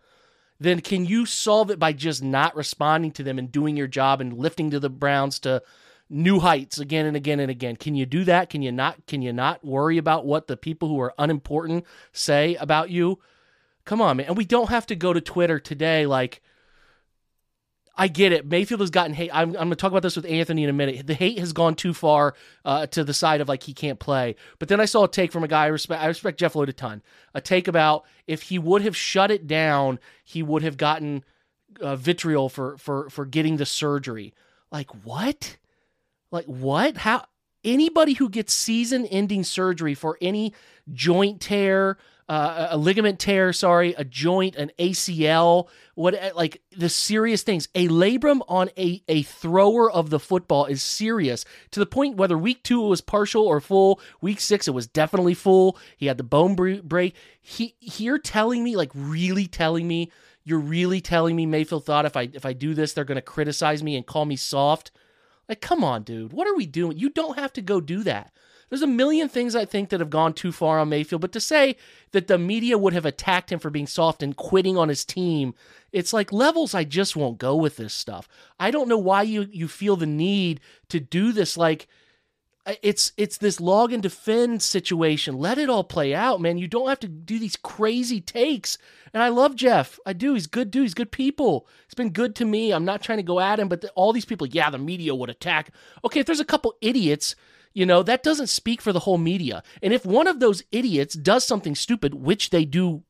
then 0.60 0.80
can 0.80 1.06
you 1.06 1.26
solve 1.26 1.70
it 1.70 1.78
by 1.78 1.92
just 1.92 2.22
not 2.22 2.54
responding 2.54 3.12
to 3.12 3.22
them 3.22 3.38
and 3.38 3.50
doing 3.50 3.76
your 3.76 3.86
job 3.86 4.20
and 4.20 4.38
lifting 4.38 4.70
to 4.70 4.80
the 4.80 4.90
Browns 4.90 5.38
to 5.40 5.62
new 6.08 6.38
heights 6.40 6.78
again 6.78 7.06
and 7.06 7.16
again 7.16 7.40
and 7.40 7.50
again? 7.50 7.76
Can 7.76 7.94
you 7.94 8.06
do 8.06 8.24
that? 8.24 8.50
Can 8.50 8.62
you 8.62 8.72
not 8.72 9.06
can 9.06 9.22
you 9.22 9.32
not 9.32 9.64
worry 9.64 9.98
about 9.98 10.26
what 10.26 10.46
the 10.46 10.56
people 10.56 10.88
who 10.88 11.00
are 11.00 11.14
unimportant 11.18 11.84
say 12.12 12.54
about 12.56 12.90
you? 12.90 13.18
Come 13.84 14.02
on, 14.02 14.18
man. 14.18 14.26
And 14.26 14.36
we 14.36 14.44
don't 14.44 14.68
have 14.68 14.86
to 14.86 14.96
go 14.96 15.12
to 15.12 15.20
Twitter 15.20 15.58
today 15.58 16.06
like 16.06 16.42
I 17.96 18.08
get 18.08 18.32
it. 18.32 18.44
Mayfield 18.46 18.80
has 18.80 18.90
gotten 18.90 19.14
hate. 19.14 19.30
I'm, 19.32 19.50
I'm 19.50 19.54
going 19.54 19.70
to 19.70 19.76
talk 19.76 19.90
about 19.90 20.02
this 20.02 20.16
with 20.16 20.26
Anthony 20.26 20.64
in 20.64 20.68
a 20.70 20.74
minute. 20.74 21.06
The 21.06 21.14
hate 21.14 21.38
has 21.38 21.54
gone 21.54 21.74
too 21.74 21.94
far 21.94 22.34
uh, 22.64 22.86
to 22.88 23.04
the 23.04 23.14
side 23.14 23.40
of 23.40 23.48
like 23.48 23.62
he 23.62 23.72
can't 23.72 23.98
play. 23.98 24.36
But 24.58 24.68
then 24.68 24.80
I 24.80 24.84
saw 24.84 25.04
a 25.04 25.08
take 25.08 25.32
from 25.32 25.44
a 25.44 25.48
guy 25.48 25.64
I 25.64 25.68
respect. 25.68 26.02
I 26.02 26.06
respect 26.06 26.38
Jeff 26.38 26.54
Lloyd 26.54 26.68
a 26.68 26.74
ton. 26.74 27.02
A 27.32 27.40
take 27.40 27.68
about 27.68 28.04
if 28.26 28.42
he 28.42 28.58
would 28.58 28.82
have 28.82 28.96
shut 28.96 29.30
it 29.30 29.46
down, 29.46 29.98
he 30.24 30.42
would 30.42 30.62
have 30.62 30.76
gotten 30.76 31.24
uh, 31.80 31.96
vitriol 31.96 32.48
for 32.48 32.76
for 32.76 33.08
for 33.08 33.24
getting 33.24 33.56
the 33.56 33.66
surgery. 33.66 34.34
Like 34.70 34.90
what? 35.04 35.56
Like 36.30 36.46
what? 36.46 36.98
How? 36.98 37.24
Anybody 37.64 38.12
who 38.12 38.28
gets 38.28 38.52
season-ending 38.52 39.42
surgery 39.42 39.94
for 39.94 40.18
any 40.20 40.52
joint 40.92 41.40
tear, 41.40 41.98
uh, 42.28 42.68
a 42.70 42.76
ligament 42.76 43.20
tear, 43.20 43.52
sorry, 43.52 43.94
a 43.94 44.04
joint, 44.04 44.56
an 44.56 44.72
ACL, 44.78 45.68
what 45.94 46.14
uh, 46.14 46.30
like 46.34 46.60
the 46.76 46.88
serious 46.88 47.42
things. 47.42 47.68
A 47.74 47.88
labrum 47.88 48.40
on 48.48 48.68
a, 48.76 49.02
a 49.06 49.22
thrower 49.22 49.90
of 49.90 50.10
the 50.10 50.18
football 50.18 50.66
is 50.66 50.82
serious 50.82 51.44
to 51.70 51.78
the 51.80 51.86
point 51.86 52.16
whether 52.16 52.36
week 52.36 52.62
two 52.64 52.84
it 52.84 52.88
was 52.88 53.00
partial 53.00 53.44
or 53.44 53.60
full, 53.60 54.00
week 54.20 54.40
six 54.40 54.66
it 54.66 54.72
was 54.72 54.88
definitely 54.88 55.34
full. 55.34 55.78
He 55.96 56.06
had 56.06 56.18
the 56.18 56.24
bone 56.24 56.54
break. 56.56 57.14
He 57.40 57.76
you're 57.80 58.18
telling 58.18 58.64
me, 58.64 58.76
like 58.76 58.90
really 58.94 59.46
telling 59.46 59.86
me, 59.86 60.10
you're 60.42 60.58
really 60.58 61.00
telling 61.00 61.36
me 61.36 61.46
Mayfield 61.46 61.86
thought 61.86 62.06
if 62.06 62.16
I 62.16 62.28
if 62.32 62.44
I 62.44 62.52
do 62.52 62.74
this, 62.74 62.92
they're 62.92 63.04
gonna 63.04 63.22
criticize 63.22 63.84
me 63.84 63.94
and 63.94 64.04
call 64.04 64.24
me 64.24 64.36
soft. 64.36 64.90
Like, 65.48 65.60
come 65.60 65.84
on, 65.84 66.02
dude. 66.02 66.32
What 66.32 66.48
are 66.48 66.56
we 66.56 66.66
doing? 66.66 66.98
You 66.98 67.08
don't 67.08 67.38
have 67.38 67.52
to 67.52 67.62
go 67.62 67.80
do 67.80 68.02
that. 68.02 68.32
There's 68.68 68.82
a 68.82 68.86
million 68.86 69.28
things 69.28 69.54
I 69.54 69.64
think 69.64 69.90
that 69.90 70.00
have 70.00 70.10
gone 70.10 70.32
too 70.32 70.50
far 70.50 70.78
on 70.78 70.88
Mayfield, 70.88 71.20
but 71.20 71.32
to 71.32 71.40
say 71.40 71.76
that 72.10 72.26
the 72.26 72.38
media 72.38 72.76
would 72.76 72.94
have 72.94 73.06
attacked 73.06 73.52
him 73.52 73.58
for 73.58 73.70
being 73.70 73.86
soft 73.86 74.22
and 74.22 74.36
quitting 74.36 74.76
on 74.76 74.88
his 74.88 75.04
team, 75.04 75.54
it's 75.92 76.12
like 76.12 76.32
levels 76.32 76.74
I 76.74 76.84
just 76.84 77.14
won't 77.14 77.38
go 77.38 77.54
with 77.54 77.76
this 77.76 77.94
stuff. 77.94 78.28
I 78.58 78.70
don't 78.70 78.88
know 78.88 78.98
why 78.98 79.22
you 79.22 79.48
you 79.52 79.68
feel 79.68 79.96
the 79.96 80.06
need 80.06 80.60
to 80.88 80.98
do 80.98 81.32
this 81.32 81.56
like 81.56 81.86
uh, 82.66 82.74
it's 82.82 83.12
it's 83.16 83.38
this 83.38 83.60
log 83.60 83.92
and 83.92 84.02
defend 84.02 84.60
situation. 84.60 85.38
Let 85.38 85.58
it 85.58 85.70
all 85.70 85.84
play 85.84 86.12
out, 86.12 86.40
man. 86.40 86.58
You 86.58 86.66
don't 86.66 86.88
have 86.88 87.00
to 87.00 87.08
do 87.08 87.38
these 87.38 87.56
crazy 87.56 88.20
takes. 88.20 88.76
And 89.14 89.22
I 89.22 89.28
love 89.28 89.54
Jeff. 89.54 90.00
I 90.04 90.12
do. 90.12 90.34
He's 90.34 90.48
good 90.48 90.72
dude. 90.72 90.82
He's 90.82 90.94
good 90.94 91.12
people. 91.12 91.68
It's 91.84 91.94
been 91.94 92.10
good 92.10 92.34
to 92.36 92.44
me. 92.44 92.72
I'm 92.72 92.84
not 92.84 93.00
trying 93.00 93.18
to 93.18 93.22
go 93.22 93.38
at 93.38 93.60
him, 93.60 93.68
but 93.68 93.80
the, 93.82 93.90
all 93.90 94.12
these 94.12 94.24
people, 94.24 94.48
yeah, 94.48 94.68
the 94.68 94.78
media 94.78 95.14
would 95.14 95.30
attack. 95.30 95.70
Okay, 96.04 96.20
if 96.20 96.26
there's 96.26 96.40
a 96.40 96.44
couple 96.44 96.74
idiots 96.80 97.36
you 97.76 97.84
know, 97.84 98.02
that 98.02 98.22
doesn't 98.22 98.46
speak 98.46 98.80
for 98.80 98.90
the 98.90 99.00
whole 99.00 99.18
media. 99.18 99.62
And 99.82 99.92
if 99.92 100.06
one 100.06 100.26
of 100.26 100.40
those 100.40 100.62
idiots 100.72 101.14
does 101.14 101.44
something 101.44 101.74
stupid, 101.74 102.14
which 102.14 102.48
they 102.48 102.64
do 102.64 103.02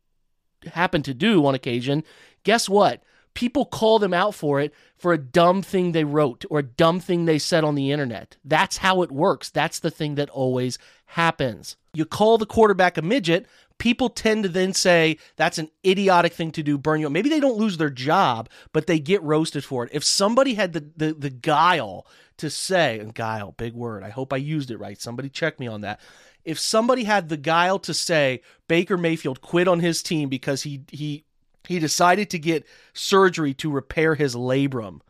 happen 0.73 1.03
to 1.05 1.15
do 1.15 1.47
on 1.47 1.55
occasion, 1.55 2.03
guess 2.43 2.69
what? 2.69 3.01
People 3.33 3.65
call 3.65 4.01
them 4.01 4.13
out 4.13 4.35
for 4.35 4.61
it 4.61 4.75
for 4.97 5.13
a 5.13 5.19
dumb 5.19 5.63
thing 5.63 5.93
they 5.93 6.03
wrote 6.03 6.45
or 6.51 6.59
a 6.59 6.65
dumb 6.65 6.99
thing 6.99 7.27
they 7.27 7.39
said 7.39 7.63
on 7.63 7.77
the 7.77 7.93
internet. 7.93 8.39
That's 8.45 8.79
how 8.79 9.03
it 9.03 9.13
works. 9.13 9.51
That's 9.51 9.79
the 9.79 9.91
thing 9.91 10.17
that 10.17 10.31
always 10.31 10.79
happens. 11.05 11.77
You 11.95 12.05
call 12.05 12.37
the 12.37 12.45
quarterback 12.45 12.99
a 12.99 13.03
midget, 13.03 13.47
people 13.79 14.09
tend 14.09 14.43
to 14.43 14.49
then 14.49 14.73
say 14.73 15.19
that's 15.37 15.59
an 15.59 15.71
idiotic 15.87 16.33
thing 16.33 16.51
to 16.53 16.63
do, 16.65 16.77
burn 16.77 17.01
you. 17.01 17.09
Maybe 17.09 17.29
they 17.29 17.41
don't 17.41 17.59
lose 17.59 17.77
their 17.77 17.91
job, 17.91 18.49
but 18.73 18.89
they 18.89 18.99
get 18.99 19.23
roasted 19.23 19.65
for 19.65 19.85
it. 19.85 19.91
If 19.93 20.03
somebody 20.03 20.55
had 20.55 20.73
the 20.73 20.91
the, 20.97 21.15
the 21.15 21.31
guile 21.31 22.07
to 22.38 22.50
say, 22.50 22.99
and 22.99 23.14
guile, 23.14 23.52
big 23.52 23.75
word. 23.75 24.02
I 24.02 24.11
hope 24.11 24.33
I 24.33 24.37
used 24.37 24.71
it 24.71 24.78
right. 24.78 25.00
Somebody 25.00 25.28
check 25.28 25.59
me 25.59 25.66
on 25.66 25.83
that. 25.83 26.00
If 26.45 26.59
somebody 26.59 27.05
had 27.05 27.28
the 27.28 27.37
guile 27.37 27.78
to 27.81 27.95
say 27.95 28.43
Baker 28.69 28.97
Mayfield 28.97 29.40
quit 29.40 29.69
on 29.69 29.81
his 29.81 30.02
team 30.02 30.28
because 30.28 30.62
he 30.62 30.83
he 30.90 31.25
he 31.66 31.78
decided 31.78 32.31
to 32.31 32.38
get 32.38 32.66
surgery 32.93 33.52
to 33.55 33.71
repair 33.71 34.14
his 34.14 34.37
labrum, 34.37 35.00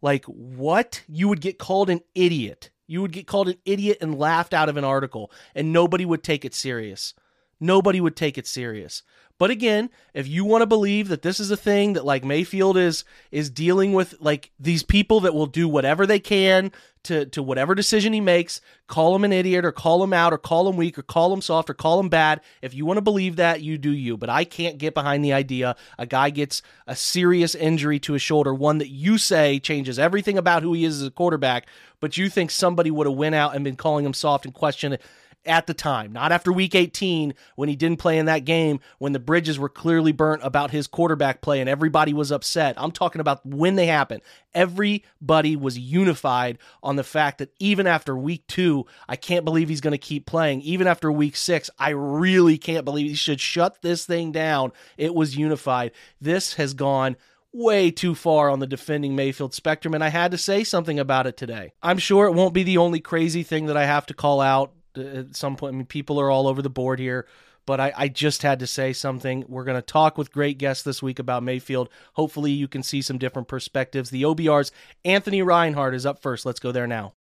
like 0.00 0.24
what? 0.24 1.02
You 1.08 1.28
would 1.28 1.40
get 1.40 1.58
called 1.58 1.88
an 1.90 2.00
idiot. 2.14 2.70
You 2.88 3.00
would 3.02 3.12
get 3.12 3.26
called 3.26 3.48
an 3.48 3.58
idiot 3.64 3.98
and 4.00 4.18
laughed 4.18 4.52
out 4.52 4.68
of 4.68 4.76
an 4.76 4.84
article, 4.84 5.30
and 5.54 5.72
nobody 5.72 6.04
would 6.04 6.22
take 6.22 6.44
it 6.44 6.54
serious. 6.54 7.14
Nobody 7.62 8.00
would 8.00 8.16
take 8.16 8.36
it 8.36 8.46
serious. 8.46 9.02
But 9.38 9.50
again, 9.50 9.90
if 10.14 10.28
you 10.28 10.44
want 10.44 10.62
to 10.62 10.66
believe 10.66 11.08
that 11.08 11.22
this 11.22 11.40
is 11.40 11.50
a 11.50 11.56
thing 11.56 11.94
that 11.94 12.04
like 12.04 12.24
Mayfield 12.24 12.76
is 12.76 13.04
is 13.30 13.50
dealing 13.50 13.92
with 13.92 14.14
like 14.20 14.50
these 14.60 14.82
people 14.82 15.20
that 15.20 15.34
will 15.34 15.46
do 15.46 15.68
whatever 15.68 16.06
they 16.06 16.20
can 16.20 16.70
to 17.04 17.26
to 17.26 17.42
whatever 17.42 17.74
decision 17.74 18.12
he 18.12 18.20
makes. 18.20 18.60
Call 18.86 19.16
him 19.16 19.24
an 19.24 19.32
idiot 19.32 19.64
or 19.64 19.72
call 19.72 20.02
him 20.02 20.12
out 20.12 20.32
or 20.32 20.38
call 20.38 20.68
him 20.68 20.76
weak 20.76 20.98
or 20.98 21.02
call 21.02 21.32
him 21.32 21.40
soft 21.40 21.70
or 21.70 21.74
call 21.74 21.98
him 21.98 22.08
bad. 22.08 22.40
If 22.60 22.74
you 22.74 22.84
want 22.84 22.98
to 22.98 23.02
believe 23.02 23.36
that, 23.36 23.62
you 23.62 23.78
do 23.78 23.90
you. 23.90 24.16
But 24.16 24.30
I 24.30 24.44
can't 24.44 24.78
get 24.78 24.94
behind 24.94 25.24
the 25.24 25.32
idea 25.32 25.76
a 25.98 26.06
guy 26.06 26.30
gets 26.30 26.62
a 26.86 26.94
serious 26.94 27.54
injury 27.54 27.98
to 28.00 28.12
his 28.12 28.22
shoulder, 28.22 28.54
one 28.54 28.78
that 28.78 28.90
you 28.90 29.18
say 29.18 29.58
changes 29.58 29.98
everything 29.98 30.38
about 30.38 30.62
who 30.62 30.72
he 30.72 30.84
is 30.84 31.00
as 31.00 31.08
a 31.08 31.10
quarterback, 31.10 31.66
but 32.00 32.16
you 32.16 32.28
think 32.28 32.50
somebody 32.50 32.90
would 32.90 33.06
have 33.06 33.16
went 33.16 33.34
out 33.34 33.54
and 33.54 33.64
been 33.64 33.76
calling 33.76 34.04
him 34.04 34.14
soft 34.14 34.44
and 34.44 34.54
questioned 34.54 34.94
it 34.94 35.02
at 35.44 35.66
the 35.66 35.74
time, 35.74 36.12
not 36.12 36.32
after 36.32 36.52
week 36.52 36.74
18 36.74 37.34
when 37.56 37.68
he 37.68 37.76
didn't 37.76 37.98
play 37.98 38.18
in 38.18 38.26
that 38.26 38.44
game 38.44 38.80
when 38.98 39.12
the 39.12 39.18
bridges 39.18 39.58
were 39.58 39.68
clearly 39.68 40.12
burnt 40.12 40.42
about 40.44 40.70
his 40.70 40.86
quarterback 40.86 41.40
play 41.40 41.60
and 41.60 41.68
everybody 41.68 42.12
was 42.12 42.30
upset. 42.30 42.74
I'm 42.76 42.92
talking 42.92 43.20
about 43.20 43.44
when 43.44 43.76
they 43.76 43.86
happened. 43.86 44.22
Everybody 44.54 45.56
was 45.56 45.78
unified 45.78 46.58
on 46.82 46.96
the 46.96 47.04
fact 47.04 47.38
that 47.38 47.52
even 47.58 47.86
after 47.86 48.16
week 48.16 48.46
two, 48.46 48.86
I 49.08 49.16
can't 49.16 49.44
believe 49.44 49.68
he's 49.68 49.80
going 49.80 49.92
to 49.92 49.98
keep 49.98 50.26
playing. 50.26 50.62
Even 50.62 50.86
after 50.86 51.10
week 51.10 51.36
six, 51.36 51.70
I 51.78 51.90
really 51.90 52.58
can't 52.58 52.84
believe 52.84 53.08
he 53.08 53.14
should 53.14 53.40
shut 53.40 53.82
this 53.82 54.04
thing 54.04 54.32
down. 54.32 54.72
It 54.96 55.14
was 55.14 55.36
unified. 55.36 55.92
This 56.20 56.54
has 56.54 56.74
gone 56.74 57.16
way 57.52 57.90
too 57.90 58.14
far 58.14 58.48
on 58.48 58.60
the 58.60 58.66
defending 58.66 59.14
Mayfield 59.14 59.54
spectrum, 59.54 59.94
and 59.94 60.02
I 60.02 60.08
had 60.08 60.30
to 60.30 60.38
say 60.38 60.64
something 60.64 60.98
about 60.98 61.26
it 61.26 61.36
today. 61.36 61.72
I'm 61.82 61.98
sure 61.98 62.26
it 62.26 62.32
won't 62.32 62.54
be 62.54 62.62
the 62.62 62.78
only 62.78 63.00
crazy 63.00 63.42
thing 63.42 63.66
that 63.66 63.76
I 63.76 63.84
have 63.84 64.06
to 64.06 64.14
call 64.14 64.40
out 64.40 64.72
Uh, 64.96 65.00
at 65.00 65.36
some 65.36 65.56
point. 65.56 65.74
I 65.74 65.76
mean, 65.76 65.86
people 65.86 66.20
are 66.20 66.30
all 66.30 66.46
over 66.46 66.60
the 66.60 66.70
board 66.70 66.98
here, 66.98 67.26
but 67.66 67.80
I, 67.80 67.92
I 67.96 68.08
just 68.08 68.42
had 68.42 68.58
to 68.60 68.66
say 68.66 68.92
something. 68.92 69.44
We're 69.48 69.64
going 69.64 69.78
to 69.78 69.82
talk 69.82 70.18
with 70.18 70.32
great 70.32 70.58
guests 70.58 70.82
this 70.82 71.02
week 71.02 71.18
about 71.18 71.42
Mayfield. 71.42 71.88
Hopefully, 72.14 72.52
you 72.52 72.68
can 72.68 72.82
see 72.82 73.00
some 73.00 73.18
different 73.18 73.48
perspectives. 73.48 74.10
The 74.10 74.22
OBR's 74.22 74.70
Anthony 75.04 75.42
Reinhard 75.42 75.94
is 75.94 76.04
up 76.04 76.20
first. 76.20 76.44
Let's 76.44 76.60
go 76.60 76.72
there 76.72 76.86
now. 76.86 77.14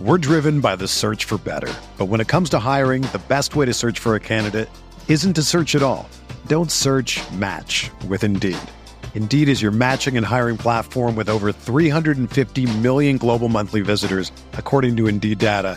We're 0.00 0.18
driven 0.18 0.60
by 0.60 0.76
the 0.76 0.88
search 0.88 1.24
for 1.24 1.36
better. 1.36 1.72
But 1.98 2.06
when 2.06 2.20
it 2.20 2.28
comes 2.28 2.48
to 2.50 2.58
hiring, 2.58 3.02
the 3.02 3.20
best 3.28 3.54
way 3.54 3.66
to 3.66 3.74
search 3.74 3.98
for 3.98 4.14
a 4.14 4.20
candidate 4.20 4.70
isn't 5.08 5.34
to 5.34 5.42
search 5.42 5.74
at 5.74 5.82
all. 5.82 6.08
Don't 6.46 6.70
search 6.70 7.20
match 7.32 7.90
with 8.08 8.24
Indeed. 8.24 8.56
Indeed 9.14 9.48
is 9.48 9.60
your 9.60 9.72
matching 9.72 10.16
and 10.16 10.24
hiring 10.24 10.56
platform 10.56 11.16
with 11.16 11.28
over 11.28 11.52
350 11.52 12.78
million 12.78 13.18
global 13.18 13.48
monthly 13.48 13.82
visitors, 13.82 14.30
according 14.54 14.96
to 14.96 15.06
Indeed 15.08 15.38
data 15.38 15.76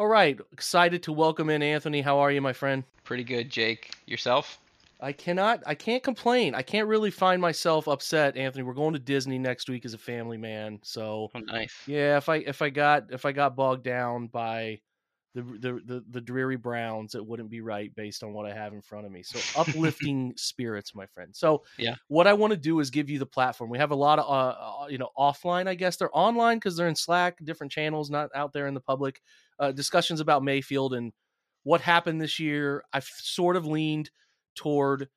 All 0.00 0.08
right, 0.08 0.40
excited 0.50 1.02
to 1.02 1.12
welcome 1.12 1.50
in 1.50 1.62
Anthony. 1.62 2.00
How 2.00 2.20
are 2.20 2.32
you, 2.32 2.40
my 2.40 2.54
friend? 2.54 2.84
Pretty 3.04 3.22
good, 3.22 3.50
Jake. 3.50 3.90
Yourself? 4.06 4.58
I 4.98 5.12
cannot, 5.12 5.62
I 5.66 5.74
can't 5.74 6.02
complain. 6.02 6.54
I 6.54 6.62
can't 6.62 6.88
really 6.88 7.10
find 7.10 7.38
myself 7.38 7.86
upset, 7.86 8.34
Anthony. 8.34 8.62
We're 8.62 8.72
going 8.72 8.94
to 8.94 8.98
Disney 8.98 9.38
next 9.38 9.68
week 9.68 9.84
as 9.84 9.92
a 9.92 9.98
family, 9.98 10.38
man. 10.38 10.78
So, 10.82 11.28
oh, 11.34 11.38
nice. 11.40 11.74
Yeah, 11.86 12.16
if 12.16 12.30
I 12.30 12.36
if 12.36 12.62
I 12.62 12.70
got 12.70 13.12
if 13.12 13.26
I 13.26 13.32
got 13.32 13.56
bogged 13.56 13.84
down 13.84 14.28
by 14.28 14.80
the, 15.34 15.42
the 15.42 15.80
the 15.84 16.04
the 16.10 16.20
dreary 16.20 16.56
Browns, 16.56 17.14
it 17.14 17.24
wouldn't 17.24 17.50
be 17.50 17.60
right 17.60 17.94
based 17.94 18.24
on 18.24 18.32
what 18.32 18.46
I 18.46 18.54
have 18.54 18.72
in 18.72 18.80
front 18.80 19.06
of 19.06 19.12
me. 19.12 19.22
So 19.22 19.38
uplifting 19.60 20.32
spirits, 20.36 20.94
my 20.94 21.06
friend. 21.06 21.36
So 21.36 21.62
yeah, 21.78 21.96
what 22.08 22.26
I 22.26 22.32
want 22.32 22.52
to 22.52 22.56
do 22.56 22.80
is 22.80 22.90
give 22.90 23.10
you 23.10 23.18
the 23.18 23.26
platform. 23.26 23.70
We 23.70 23.78
have 23.78 23.90
a 23.90 23.96
lot 23.96 24.18
of 24.18 24.24
uh, 24.28 24.84
uh 24.84 24.86
you 24.88 24.96
know 24.98 25.10
offline. 25.16 25.68
I 25.68 25.74
guess 25.74 25.96
they're 25.96 26.16
online 26.16 26.56
because 26.56 26.76
they're 26.76 26.88
in 26.88 26.96
Slack, 26.96 27.36
different 27.44 27.70
channels, 27.70 28.10
not 28.10 28.30
out 28.34 28.54
there 28.54 28.66
in 28.66 28.74
the 28.74 28.80
public. 28.80 29.20
Uh, 29.60 29.72
discussions 29.72 30.20
about 30.20 30.42
Mayfield 30.42 30.94
and 30.94 31.12
what 31.64 31.80
happened 31.82 32.20
this 32.20 32.40
year. 32.40 32.82
I've 32.92 33.04
sort 33.04 33.56
of 33.56 33.66
leaned 33.66 34.10
toward. 34.54 35.08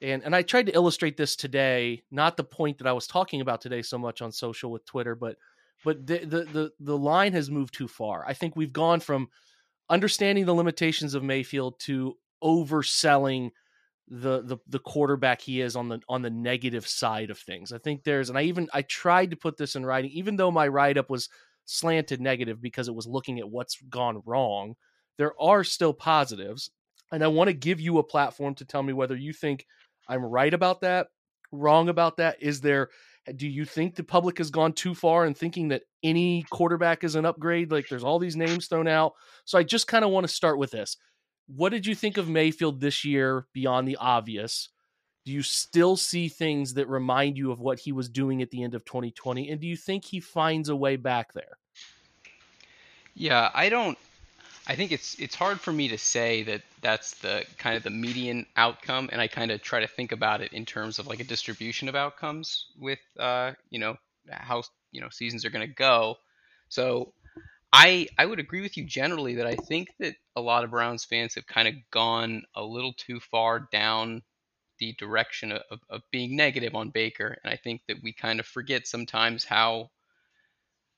And, 0.00 0.22
and 0.22 0.36
I 0.36 0.42
tried 0.42 0.66
to 0.66 0.74
illustrate 0.74 1.16
this 1.16 1.34
today, 1.34 2.02
not 2.10 2.36
the 2.36 2.44
point 2.44 2.78
that 2.78 2.86
I 2.86 2.92
was 2.92 3.08
talking 3.08 3.40
about 3.40 3.60
today 3.60 3.82
so 3.82 3.98
much 3.98 4.22
on 4.22 4.30
social 4.30 4.70
with 4.70 4.84
Twitter, 4.84 5.16
but 5.16 5.36
but 5.84 6.06
the, 6.06 6.18
the 6.18 6.44
the 6.44 6.70
the 6.80 6.98
line 6.98 7.32
has 7.32 7.50
moved 7.50 7.74
too 7.74 7.88
far. 7.88 8.24
I 8.26 8.34
think 8.34 8.54
we've 8.54 8.72
gone 8.72 9.00
from 9.00 9.28
understanding 9.90 10.44
the 10.44 10.54
limitations 10.54 11.14
of 11.14 11.22
Mayfield 11.22 11.80
to 11.80 12.16
overselling 12.42 13.50
the 14.08 14.42
the 14.42 14.58
the 14.66 14.78
quarterback 14.78 15.40
he 15.40 15.60
is 15.60 15.76
on 15.76 15.88
the 15.88 16.00
on 16.08 16.22
the 16.22 16.30
negative 16.30 16.86
side 16.86 17.30
of 17.30 17.38
things. 17.38 17.72
I 17.72 17.78
think 17.78 18.04
there's 18.04 18.28
and 18.28 18.38
I 18.38 18.42
even 18.42 18.68
I 18.72 18.82
tried 18.82 19.30
to 19.30 19.36
put 19.36 19.56
this 19.56 19.76
in 19.76 19.84
writing 19.84 20.10
even 20.12 20.36
though 20.36 20.50
my 20.50 20.66
write 20.66 20.96
up 20.96 21.10
was 21.10 21.28
slanted 21.68 22.20
negative 22.20 22.62
because 22.62 22.88
it 22.88 22.94
was 22.94 23.06
looking 23.06 23.38
at 23.38 23.48
what's 23.48 23.80
gone 23.90 24.22
wrong. 24.24 24.74
There 25.18 25.34
are 25.40 25.64
still 25.64 25.92
positives 25.92 26.70
and 27.12 27.22
I 27.22 27.28
want 27.28 27.48
to 27.48 27.54
give 27.54 27.80
you 27.80 27.98
a 27.98 28.04
platform 28.04 28.54
to 28.56 28.64
tell 28.64 28.82
me 28.82 28.92
whether 28.92 29.16
you 29.16 29.32
think 29.32 29.66
I'm 30.08 30.24
right 30.24 30.52
about 30.52 30.80
that, 30.80 31.08
wrong 31.52 31.88
about 31.88 32.16
that. 32.16 32.42
Is 32.42 32.60
there 32.60 32.88
do 33.36 33.46
you 33.46 33.66
think 33.66 33.94
the 33.94 34.04
public 34.04 34.38
has 34.38 34.50
gone 34.50 34.72
too 34.72 34.94
far 34.94 35.26
in 35.26 35.34
thinking 35.34 35.68
that 35.68 35.82
any 36.02 36.46
quarterback 36.50 37.04
is 37.04 37.14
an 37.14 37.26
upgrade? 37.26 37.70
Like 37.70 37.86
there's 37.86 38.04
all 38.04 38.18
these 38.18 38.36
names 38.36 38.68
thrown 38.68 38.88
out. 38.88 39.12
So 39.44 39.58
I 39.58 39.62
just 39.62 39.86
kind 39.86 40.02
of 40.04 40.10
want 40.10 40.26
to 40.26 40.32
start 40.32 40.58
with 40.58 40.70
this. 40.70 40.96
What 41.46 41.70
did 41.70 41.84
you 41.84 41.94
think 41.94 42.16
of 42.16 42.30
Mayfield 42.30 42.80
this 42.80 43.04
year 43.04 43.46
beyond 43.52 43.86
the 43.86 43.96
obvious? 43.96 44.70
Do 45.28 45.34
you 45.34 45.42
still 45.42 45.98
see 45.98 46.30
things 46.30 46.72
that 46.72 46.88
remind 46.88 47.36
you 47.36 47.52
of 47.52 47.60
what 47.60 47.80
he 47.80 47.92
was 47.92 48.08
doing 48.08 48.40
at 48.40 48.50
the 48.50 48.62
end 48.62 48.74
of 48.74 48.86
2020? 48.86 49.50
And 49.50 49.60
do 49.60 49.66
you 49.66 49.76
think 49.76 50.06
he 50.06 50.20
finds 50.20 50.70
a 50.70 50.74
way 50.74 50.96
back 50.96 51.34
there? 51.34 51.58
Yeah, 53.12 53.50
I 53.52 53.68
don't 53.68 53.98
I 54.66 54.74
think 54.74 54.90
it's 54.90 55.18
it's 55.18 55.34
hard 55.34 55.60
for 55.60 55.70
me 55.70 55.88
to 55.88 55.98
say 55.98 56.44
that 56.44 56.62
that's 56.80 57.16
the 57.16 57.44
kind 57.58 57.76
of 57.76 57.82
the 57.82 57.90
median 57.90 58.46
outcome, 58.56 59.10
and 59.12 59.20
I 59.20 59.28
kind 59.28 59.50
of 59.50 59.60
try 59.60 59.80
to 59.80 59.86
think 59.86 60.12
about 60.12 60.40
it 60.40 60.54
in 60.54 60.64
terms 60.64 60.98
of 60.98 61.06
like 61.06 61.20
a 61.20 61.24
distribution 61.24 61.90
of 61.90 61.94
outcomes 61.94 62.68
with 62.78 63.00
uh, 63.20 63.52
you 63.68 63.80
know 63.80 63.96
how 64.30 64.62
you 64.92 65.02
know 65.02 65.10
seasons 65.10 65.44
are 65.44 65.50
going 65.50 65.68
to 65.68 65.74
go. 65.74 66.16
So 66.70 67.12
I 67.70 68.08
I 68.16 68.24
would 68.24 68.38
agree 68.38 68.62
with 68.62 68.78
you 68.78 68.84
generally 68.84 69.34
that 69.34 69.46
I 69.46 69.56
think 69.56 69.88
that 69.98 70.14
a 70.36 70.40
lot 70.40 70.64
of 70.64 70.70
Browns 70.70 71.04
fans 71.04 71.34
have 71.34 71.46
kind 71.46 71.68
of 71.68 71.74
gone 71.90 72.44
a 72.54 72.64
little 72.64 72.94
too 72.94 73.20
far 73.20 73.68
down 73.70 74.22
the 74.78 74.94
direction 74.98 75.52
of, 75.52 75.80
of 75.90 76.02
being 76.10 76.36
negative 76.36 76.74
on 76.74 76.90
Baker, 76.90 77.36
and 77.42 77.52
I 77.52 77.56
think 77.56 77.82
that 77.88 77.98
we 78.02 78.12
kind 78.12 78.40
of 78.40 78.46
forget 78.46 78.86
sometimes 78.86 79.44
how 79.44 79.90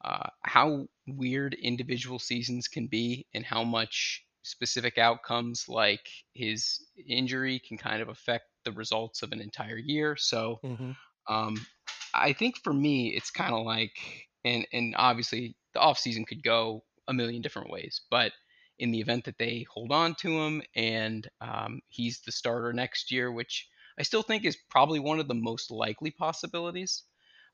uh, 0.04 0.28
how 0.42 0.86
weird 1.06 1.54
individual 1.54 2.18
seasons 2.18 2.68
can 2.68 2.86
be 2.86 3.26
and 3.34 3.44
how 3.44 3.62
much 3.64 4.24
specific 4.42 4.96
outcomes 4.96 5.66
like 5.68 6.08
his 6.32 6.82
injury 7.06 7.60
can 7.66 7.76
kind 7.76 8.00
of 8.00 8.08
affect 8.08 8.44
the 8.64 8.72
results 8.72 9.22
of 9.22 9.32
an 9.32 9.40
entire 9.40 9.76
year. 9.76 10.16
So 10.16 10.58
mm-hmm. 10.64 10.92
um, 11.32 11.66
I 12.14 12.32
think 12.32 12.56
for 12.64 12.72
me, 12.72 13.08
it's 13.08 13.30
kind 13.30 13.54
of 13.54 13.66
like, 13.66 13.92
and, 14.44 14.66
and 14.72 14.94
obviously 14.96 15.54
the 15.74 15.80
offseason 15.80 16.26
could 16.26 16.42
go 16.42 16.82
a 17.06 17.12
million 17.12 17.42
different 17.42 17.70
ways, 17.70 18.00
but 18.10 18.32
in 18.80 18.92
the 18.92 19.00
event 19.00 19.26
that 19.26 19.38
they 19.38 19.66
hold 19.72 19.92
on 19.92 20.16
to 20.16 20.30
him 20.40 20.62
and 20.76 21.28
um, 21.40 21.80
he's 21.88 22.20
the 22.22 22.32
starter 22.32 22.72
next 22.72 23.12
year, 23.12 23.32
which 23.32 23.68
I 23.98 24.02
still 24.04 24.22
think 24.22 24.44
is 24.46 24.58
probably 24.70 25.00
one 25.00 25.20
of 25.20 25.28
the 25.28 25.34
most 25.34 25.70
likely 25.70 26.10
possibilities. 26.10 27.04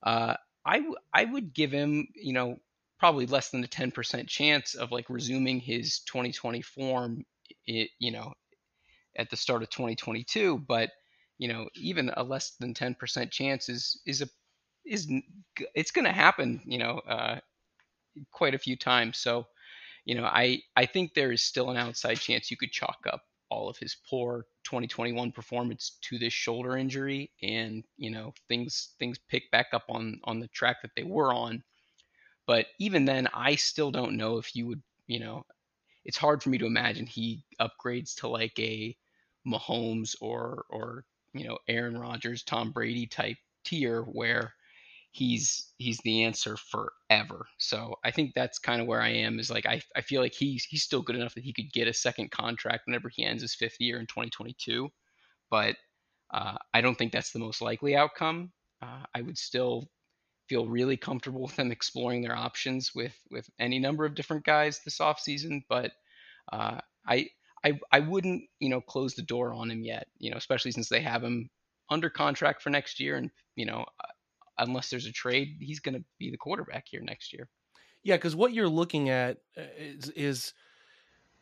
Uh, 0.05 0.37
I, 0.65 0.79
w- 0.79 0.97
I 1.15 1.25
would 1.25 1.55
give 1.55 1.73
him, 1.73 2.09
you 2.15 2.33
know, 2.33 2.59
probably 2.99 3.27
less 3.27 3.51
than 3.51 3.65
a 3.65 3.69
10% 3.69 4.29
chance 4.29 4.75
of 4.75 4.93
like 4.93 5.11
resuming 5.11 5.61
his 5.61 6.01
2020 6.01 6.63
form, 6.63 7.27
it, 7.67 7.91
you 7.99 8.13
know, 8.13 8.33
at 9.17 9.31
the 9.31 9.37
start 9.37 9.63
of 9.63 9.71
2022. 9.71 10.59
But, 10.59 10.91
you 11.39 11.49
know, 11.49 11.69
even 11.75 12.11
a 12.17 12.23
less 12.23 12.53
than 12.61 12.75
10% 12.75 13.33
chance 13.33 13.69
is, 13.69 14.01
is 14.07 14.23
a, 14.23 14.29
is, 14.87 15.11
it's 15.75 15.93
going 15.93 16.07
to 16.07 16.13
happen, 16.13 16.63
you 16.67 16.79
know, 16.79 17.01
uh, 17.01 17.41
quite 18.33 18.55
a 18.55 18.59
few 18.59 18.77
times. 18.77 19.19
So, 19.19 19.47
you 20.07 20.15
know, 20.15 20.25
I 20.25 20.63
I 20.77 20.87
think 20.87 21.13
there 21.13 21.33
is 21.33 21.43
still 21.43 21.71
an 21.71 21.77
outside 21.77 22.21
chance 22.21 22.51
you 22.51 22.57
could 22.57 22.73
chalk 22.73 23.01
up 23.13 23.23
all 23.51 23.69
of 23.69 23.77
his 23.79 23.97
poor 24.09 24.47
2021 24.65 25.33
performance 25.33 25.99
to 26.03 26.19
this 26.19 26.33
shoulder 26.33 26.77
injury, 26.77 27.31
and 27.43 27.85
you 27.99 28.11
know 28.11 28.33
things 28.49 28.95
things 28.99 29.19
pick 29.29 29.51
back 29.51 29.67
up 29.73 29.85
on 29.89 30.21
on 30.25 30.41
the 30.41 30.49
track 30.49 30.81
that 30.83 30.93
they 30.97 31.03
were 31.03 31.35
on. 31.35 31.63
But 32.47 32.67
even 32.79 33.05
then, 33.05 33.29
I 33.35 33.57
still 33.57 33.91
don't 33.91 34.17
know 34.17 34.39
if 34.39 34.55
you 34.55 34.69
would, 34.69 34.83
you 35.09 35.19
know, 35.19 35.45
it's 36.05 36.17
hard 36.17 36.43
for 36.43 36.51
me 36.51 36.59
to 36.59 36.67
imagine 36.67 37.07
he 37.07 37.45
upgrades 37.61 38.15
to 38.17 38.29
like 38.29 38.57
a 38.61 38.97
Mahomes 39.47 40.15
or 40.21 40.65
or 40.71 41.05
you 41.35 41.49
know 41.49 41.59
Aaron 41.69 41.99
Rodgers, 41.99 42.45
Tom 42.45 42.71
Brady 42.71 43.07
type 43.07 43.37
tier 43.65 44.03
where 44.03 44.55
he's 45.17 45.73
he's 45.79 45.99
the 46.05 46.25
answer 46.25 46.57
forever. 46.59 47.47
So 47.59 47.95
I 48.05 48.11
think 48.11 48.35
that's 48.35 48.59
kind 48.59 48.83
of 48.83 48.87
where 48.87 49.01
I 49.01 49.09
am. 49.09 49.39
Is 49.39 49.51
like 49.51 49.65
I 49.65 49.81
I 49.97 50.03
feel 50.03 50.21
like 50.21 50.35
he's 50.35 50.65
he's 50.65 50.83
still 50.83 51.01
good 51.01 51.17
enough 51.17 51.35
that 51.35 51.45
he 51.45 51.55
could 51.55 51.73
get 51.73 51.89
a 51.89 51.95
second 51.95 52.31
contract 52.31 52.83
whenever 52.87 53.09
he 53.09 53.25
ends 53.25 53.41
his 53.41 53.55
fifth 53.55 53.77
year 53.81 53.99
in 53.99 54.07
2022, 54.07 54.91
but 55.51 55.77
uh, 56.35 56.57
I 56.75 56.83
don't 56.83 56.97
think 56.97 57.13
that's 57.13 57.33
the 57.33 57.39
most 57.39 57.63
likely 57.63 57.97
outcome. 57.97 58.53
Uh, 58.83 59.05
I 59.15 59.23
would 59.23 59.39
still 59.39 59.89
feel 60.51 60.67
really 60.67 60.99
comfortable 60.99 61.43
with 61.43 61.57
them 61.57 61.73
exploring 61.73 62.21
their 62.21 62.37
options 62.37 62.93
with 62.95 63.19
with 63.31 63.49
any 63.59 63.79
number 63.79 64.05
of 64.05 64.15
different 64.15 64.45
guys 64.45 64.81
this 64.85 64.99
offseason, 64.99 65.63
but 65.69 65.93
uh, 66.53 66.79
I. 67.09 67.29
I, 67.65 67.81
I 67.91 67.99
wouldn't 68.01 68.45
you 68.61 68.69
know 68.69 68.81
close 68.81 69.15
the 69.15 69.23
door 69.23 69.53
on 69.53 69.73
him 69.73 69.83
yet 69.83 70.07
you 70.19 70.31
know 70.31 70.37
especially 70.37 70.71
since 70.71 70.89
they 70.89 71.01
have 71.01 71.25
him 71.25 71.51
under 71.91 72.09
contract 72.11 72.63
for 72.63 72.71
next 72.71 73.01
year 73.01 73.17
and 73.17 73.31
you 73.57 73.65
know 73.65 73.85
unless 74.59 74.91
there's 74.91 75.07
a 75.07 75.13
trade, 75.13 75.57
he's 75.61 75.81
going 75.81 75.95
to 75.95 76.05
be 76.19 76.31
the 76.31 76.37
quarterback 76.37 76.87
here 76.89 77.03
next 77.03 77.33
year. 77.33 77.49
Yeah, 78.03 78.17
because 78.17 78.37
what 78.37 78.53
you're 78.53 78.69
looking 78.69 79.11
at 79.11 79.39
uh, 79.59 79.63
is, 79.79 80.11
is 80.11 80.55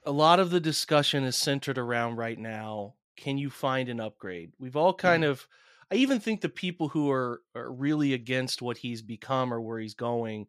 a 0.05 0.11
lot 0.11 0.41
of 0.41 0.51
the 0.51 0.61
discussion 0.61 1.25
is 1.25 1.37
centered 1.37 1.79
around 1.79 2.17
right 2.17 2.39
now. 2.39 2.95
Can 3.17 3.39
you 3.39 3.51
find 3.51 3.89
an 3.89 4.01
upgrade? 4.01 4.53
We've 4.59 4.77
all 4.77 4.95
kind 4.95 5.23
mm-hmm. 5.23 5.33
of, 5.33 5.47
I 5.93 5.97
even 5.97 6.21
think 6.21 6.41
the 6.41 6.49
people 6.49 6.89
who 6.89 7.11
are, 7.11 7.43
are 7.55 7.71
really 7.71 8.15
against 8.15 8.63
what 8.63 8.79
he's 8.79 9.03
become 9.03 9.53
or 9.53 9.61
where 9.61 9.79
he's 9.79 9.95
going 9.95 10.47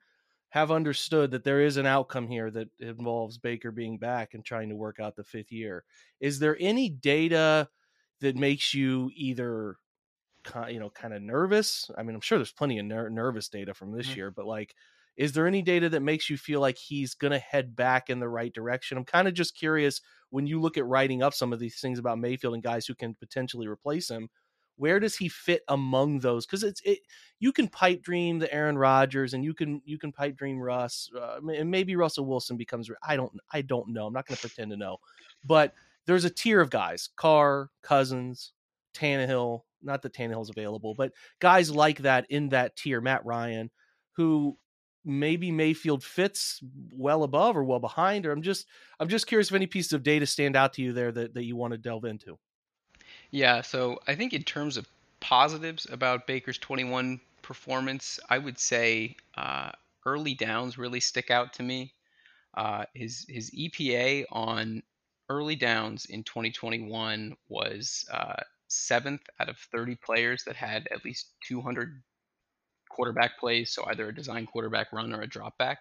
have 0.50 0.72
understood 0.72 1.32
that 1.32 1.44
there 1.44 1.60
is 1.60 1.76
an 1.76 1.86
outcome 1.86 2.30
here 2.30 2.50
that 2.50 2.70
involves 2.80 3.38
Baker 3.38 3.72
being 3.72 3.98
back 3.98 4.34
and 4.34 4.44
trying 4.44 4.70
to 4.70 4.76
work 4.76 5.02
out 5.02 5.18
the 5.18 5.24
fifth 5.24 5.52
year. 5.52 5.84
Is 6.22 6.40
there 6.40 6.56
any 6.62 6.90
data 6.90 7.68
that 8.22 8.38
makes 8.38 8.74
you 8.74 9.12
either 9.14 9.76
you 10.70 10.80
know 10.80 10.90
kind 10.90 11.14
of 11.14 11.22
nervous. 11.22 11.90
I 11.98 12.04
mean 12.04 12.16
i'm 12.16 12.22
sure 12.22 12.38
there's 12.38 12.52
plenty 12.52 12.80
of 12.80 12.86
ner- 12.86 13.10
nervous 13.10 13.50
data 13.50 13.74
from 13.74 13.92
this 13.92 14.08
mm-hmm. 14.08 14.18
year 14.18 14.32
but 14.32 14.46
like 14.46 14.76
is 15.18 15.32
there 15.32 15.48
any 15.48 15.62
data 15.62 15.88
that 15.90 16.02
makes 16.02 16.30
you 16.30 16.38
feel 16.38 16.60
like 16.60 16.78
he's 16.78 17.14
going 17.14 17.32
to 17.32 17.40
head 17.40 17.74
back 17.74 18.10
in 18.10 18.20
the 18.20 18.28
right 18.28 18.54
direction? 18.54 18.98
I'm 18.98 19.06
kind 19.06 19.30
of 19.30 19.34
just 19.34 19.56
curious 19.56 20.02
when 20.30 20.46
you 20.46 20.60
look 20.60 20.78
at 20.78 20.86
writing 20.86 21.24
up 21.24 21.34
some 21.34 21.54
of 21.54 21.60
these 21.60 21.80
things 21.80 22.00
about 22.00 22.20
mayfield 22.20 22.54
and 22.54 22.62
guys 22.62 22.86
who 22.86 22.96
can 22.96 23.16
potentially 23.16 23.66
replace 23.68 24.10
him 24.10 24.30
where 24.78 25.00
does 25.00 25.16
he 25.16 25.30
fit 25.30 25.64
among 25.70 26.20
those? 26.20 26.46
Because 26.46 26.64
it's 26.64 26.82
it 26.84 27.00
you 27.40 27.52
can 27.52 27.68
pipe 27.68 28.02
dream 28.02 28.40
the 28.40 28.54
aaron 28.54 28.78
rodgers 28.78 29.34
and 29.34 29.44
you 29.44 29.54
can 29.54 29.82
you 29.86 29.98
can 29.98 30.12
pipe 30.12 30.36
dream 30.36 30.60
russ 30.60 31.10
uh, 31.18 31.40
and 31.48 31.70
maybe 31.70 31.96
russell 31.96 32.26
wilson 32.26 32.58
becomes 32.58 32.90
i 33.04 33.16
don't 33.16 33.32
i 33.52 33.62
don't 33.62 33.90
know 33.90 34.08
i'm 34.08 34.14
not 34.14 34.26
going 34.26 34.36
to 34.36 34.42
pretend 34.42 34.72
to 34.72 34.78
know 34.78 34.98
but 35.46 35.74
there's 36.06 36.26
a 36.26 36.30
tier 36.30 36.62
of 36.62 36.70
guys 36.70 37.10
carr 37.16 37.70
cousins 37.82 38.54
Tannehill, 38.96 39.62
not 39.86 40.02
that 40.02 40.14
Tannehill's 40.14 40.50
available, 40.50 40.96
but 40.96 41.12
guys 41.40 41.70
like 41.72 42.00
that 42.00 42.26
in 42.30 42.50
that 42.50 42.76
tier, 42.76 43.02
Matt 43.02 43.26
Ryan, 43.26 43.70
who 44.14 44.58
maybe 45.06 45.52
Mayfield 45.52 46.04
fits 46.04 46.62
well 46.92 47.24
above 47.24 47.56
or 47.56 47.64
well 47.64 47.80
behind, 47.80 48.26
or 48.26 48.32
I'm 48.32 48.42
just 48.42 48.66
I'm 49.00 49.08
just 49.08 49.28
curious 49.28 49.50
if 49.50 49.56
any 49.56 49.68
pieces 49.68 49.94
of 49.94 50.04
data 50.04 50.26
stand 50.26 50.56
out 50.56 50.74
to 50.74 50.82
you 50.82 50.94
there 50.94 51.12
that, 51.12 51.34
that 51.36 51.46
you 51.46 51.56
want 51.56 51.72
to 51.74 51.78
delve 51.78 52.06
into. 52.06 52.38
Yeah, 53.32 53.62
so 53.62 54.00
I 54.08 54.16
think 54.16 54.34
in 54.34 54.44
terms 54.44 54.78
of 54.78 54.88
positives 55.20 55.88
about 55.92 56.28
Baker's 56.28 56.58
21 56.58 57.20
performance, 57.42 58.20
I 58.30 58.38
would 58.38 58.58
say 58.58 59.16
uh, 59.38 59.72
early 60.06 60.34
downs 60.34 60.78
really 60.78 61.00
stick 61.00 61.32
out 61.32 61.54
to 61.54 61.64
me. 61.64 61.94
Uh, 62.56 62.86
his 62.94 63.26
his 63.30 63.52
EPA 63.52 64.26
on 64.32 64.82
early 65.30 65.56
downs 65.56 66.06
in 66.06 66.24
2021 66.24 67.36
was 67.50 68.06
uh, 68.12 68.36
seventh 68.76 69.22
out 69.40 69.50
of 69.50 69.58
30 69.72 69.96
players 69.96 70.44
that 70.46 70.56
had 70.56 70.88
at 70.92 71.06
least 71.06 71.34
200 71.48 72.02
quarterback 72.90 73.40
plays, 73.40 73.74
so 73.74 73.86
either 73.88 74.10
a 74.10 74.16
design 74.16 74.46
quarterback 74.46 74.92
run 74.94 75.14
or 75.14 75.22
a 75.22 75.28
drop 75.28 75.58
back. 75.58 75.80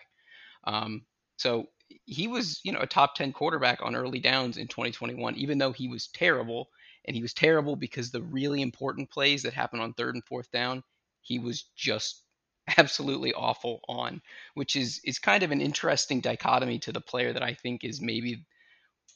Um, 0.64 1.06
so 1.36 1.66
he 2.06 2.28
was, 2.28 2.60
you 2.64 2.72
know, 2.72 2.80
a 2.80 2.86
top 2.86 3.14
10 3.14 3.32
quarterback 3.32 3.80
on 3.82 3.94
early 3.96 4.20
downs 4.20 4.56
in 4.56 4.68
2021, 4.68 5.36
even 5.36 5.58
though 5.58 5.72
he 5.72 5.88
was 5.88 6.08
terrible. 6.08 6.68
And 7.06 7.14
he 7.14 7.22
was 7.22 7.34
terrible 7.34 7.76
because 7.76 8.10
the 8.10 8.22
really 8.22 8.62
important 8.62 9.10
plays 9.10 9.42
that 9.42 9.52
happen 9.52 9.80
on 9.80 9.92
third 9.92 10.14
and 10.14 10.24
fourth 10.24 10.50
down, 10.50 10.82
he 11.20 11.38
was 11.38 11.64
just 11.76 12.22
absolutely 12.78 13.32
awful 13.34 13.80
on, 13.88 14.22
which 14.54 14.76
is 14.76 15.00
is 15.04 15.18
kind 15.18 15.42
of 15.42 15.50
an 15.50 15.60
interesting 15.60 16.20
dichotomy 16.20 16.78
to 16.80 16.92
the 16.92 17.00
player 17.00 17.32
that 17.32 17.42
I 17.42 17.54
think 17.54 17.84
is 17.84 18.00
maybe 18.00 18.46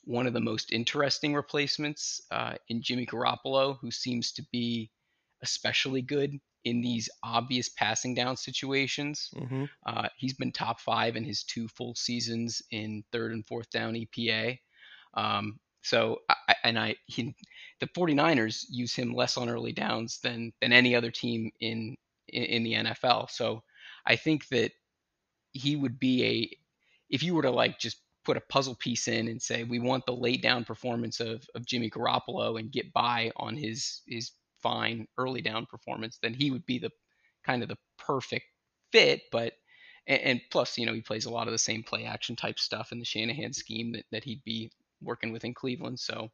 one 0.09 0.27
of 0.27 0.33
the 0.33 0.41
most 0.41 0.73
interesting 0.73 1.35
replacements 1.35 2.23
uh, 2.31 2.55
in 2.69 2.81
Jimmy 2.81 3.05
Garoppolo, 3.05 3.77
who 3.79 3.91
seems 3.91 4.33
to 4.33 4.43
be 4.51 4.91
especially 5.43 6.01
good 6.01 6.33
in 6.65 6.81
these 6.81 7.11
obvious 7.23 7.69
passing 7.69 8.15
down 8.15 8.35
situations. 8.35 9.29
Mm-hmm. 9.37 9.65
Uh, 9.87 10.09
he's 10.17 10.33
been 10.33 10.51
top 10.51 10.81
five 10.81 11.15
in 11.17 11.25
his 11.25 11.45
two 11.45 11.69
full 11.69 11.95
seasons 11.95 12.63
in 12.71 13.05
third 13.13 13.33
and 13.33 13.47
fourth 13.47 13.69
down 13.69 13.95
EPA. 13.95 14.59
Um, 15.13 15.61
so, 15.83 16.21
I, 16.31 16.55
and 16.65 16.79
I, 16.79 16.97
he, 17.05 17.37
the 17.81 17.87
49ers 17.89 18.65
use 18.71 18.95
him 18.95 19.13
less 19.13 19.37
on 19.37 19.51
early 19.51 19.73
downs 19.73 20.21
than 20.23 20.55
than 20.63 20.73
any 20.73 20.97
other 20.97 21.11
team 21.11 21.51
in 21.61 21.97
in, 22.29 22.45
in 22.45 22.63
the 22.63 22.73
NFL. 22.73 23.31
So, 23.31 23.63
I 24.07 24.17
think 24.17 24.49
that 24.49 24.73
he 25.53 25.77
would 25.77 26.01
be 26.01 26.25
a 26.25 26.59
if 27.11 27.23
you 27.23 27.35
were 27.35 27.43
to 27.43 27.51
like 27.51 27.79
just 27.79 27.99
put 28.29 28.37
a 28.37 28.41
puzzle 28.43 28.75
piece 28.75 29.09
in 29.09 29.27
and 29.27 29.41
say 29.41 29.65
we 29.65 29.79
want 29.79 30.05
the 30.05 30.13
late 30.13 30.43
down 30.43 30.63
performance 30.63 31.19
of, 31.19 31.49
of 31.55 31.65
Jimmy 31.65 31.89
Garoppolo 31.89 32.61
and 32.61 32.71
get 32.71 32.93
by 32.93 33.33
on 33.37 33.57
his 33.57 34.03
his 34.07 34.33
fine 34.63 35.09
early 35.17 35.41
down 35.41 35.65
performance, 35.65 36.19
then 36.21 36.35
he 36.35 36.51
would 36.51 36.67
be 36.67 36.79
the 36.79 36.91
kind 37.43 37.63
of 37.63 37.71
the 37.71 37.79
perfect 37.97 38.45
fit. 38.93 39.23
But 39.33 39.55
and, 40.07 40.21
and 40.21 40.41
plus, 40.51 40.77
you 40.77 40.85
know, 40.85 40.93
he 40.93 41.01
plays 41.01 41.25
a 41.25 41.31
lot 41.31 41.49
of 41.49 41.53
the 41.53 41.59
same 41.59 41.83
play 41.83 42.05
action 42.05 42.37
type 42.37 42.59
stuff 42.59 42.93
in 42.93 42.99
the 42.99 43.07
Shanahan 43.07 43.55
scheme 43.55 43.93
that, 43.93 44.05
that 44.13 44.25
he'd 44.25 44.45
be 44.45 44.71
working 45.01 45.33
with 45.33 45.47
in 45.47 45.55
Cleveland. 45.55 45.99
So 45.99 46.29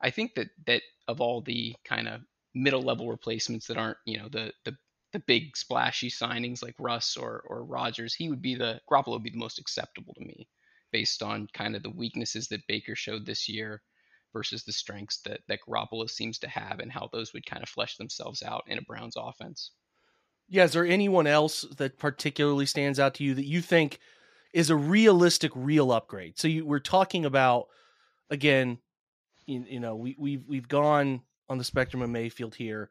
I 0.00 0.10
think 0.10 0.34
that 0.34 0.48
that 0.66 0.82
of 1.06 1.20
all 1.20 1.40
the 1.40 1.76
kind 1.84 2.08
of 2.08 2.22
middle 2.52 2.82
level 2.82 3.08
replacements 3.08 3.68
that 3.68 3.76
aren't, 3.76 3.98
you 4.06 4.18
know, 4.18 4.28
the 4.28 4.52
the 4.64 4.76
the 5.12 5.20
big 5.20 5.56
splashy 5.56 6.10
signings 6.10 6.64
like 6.64 6.74
Russ 6.80 7.16
or 7.16 7.44
or 7.46 7.62
Rodgers, 7.62 8.12
he 8.12 8.28
would 8.28 8.42
be 8.42 8.56
the 8.56 8.80
Garoppolo 8.90 9.12
would 9.12 9.22
be 9.22 9.30
the 9.30 9.38
most 9.38 9.60
acceptable 9.60 10.14
to 10.14 10.24
me 10.24 10.48
based 10.90 11.22
on 11.22 11.48
kind 11.52 11.76
of 11.76 11.82
the 11.82 11.90
weaknesses 11.90 12.48
that 12.48 12.66
Baker 12.66 12.94
showed 12.94 13.26
this 13.26 13.48
year 13.48 13.82
versus 14.32 14.64
the 14.64 14.72
strengths 14.72 15.18
that, 15.22 15.40
that 15.48 15.60
Garoppolo 15.66 16.08
seems 16.08 16.38
to 16.40 16.48
have 16.48 16.80
and 16.80 16.92
how 16.92 17.08
those 17.12 17.32
would 17.32 17.46
kind 17.46 17.62
of 17.62 17.68
flesh 17.68 17.96
themselves 17.96 18.42
out 18.42 18.64
in 18.66 18.78
a 18.78 18.82
Browns 18.82 19.16
offense. 19.16 19.70
Yeah, 20.48 20.64
is 20.64 20.72
there 20.72 20.86
anyone 20.86 21.26
else 21.26 21.62
that 21.76 21.98
particularly 21.98 22.66
stands 22.66 22.98
out 22.98 23.14
to 23.14 23.24
you 23.24 23.34
that 23.34 23.46
you 23.46 23.60
think 23.60 23.98
is 24.52 24.70
a 24.70 24.76
realistic, 24.76 25.52
real 25.54 25.92
upgrade? 25.92 26.38
So 26.38 26.48
you, 26.48 26.64
we're 26.64 26.78
talking 26.78 27.24
about 27.24 27.68
again, 28.30 28.78
you, 29.46 29.64
you 29.68 29.80
know, 29.80 29.96
we, 29.96 30.16
we've 30.18 30.44
we've 30.46 30.68
gone 30.68 31.22
on 31.48 31.58
the 31.58 31.64
spectrum 31.64 32.02
of 32.02 32.10
Mayfield 32.10 32.54
here. 32.54 32.90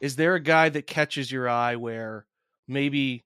Is 0.00 0.16
there 0.16 0.34
a 0.34 0.40
guy 0.40 0.68
that 0.68 0.86
catches 0.86 1.30
your 1.30 1.48
eye 1.48 1.76
where 1.76 2.26
maybe 2.68 3.24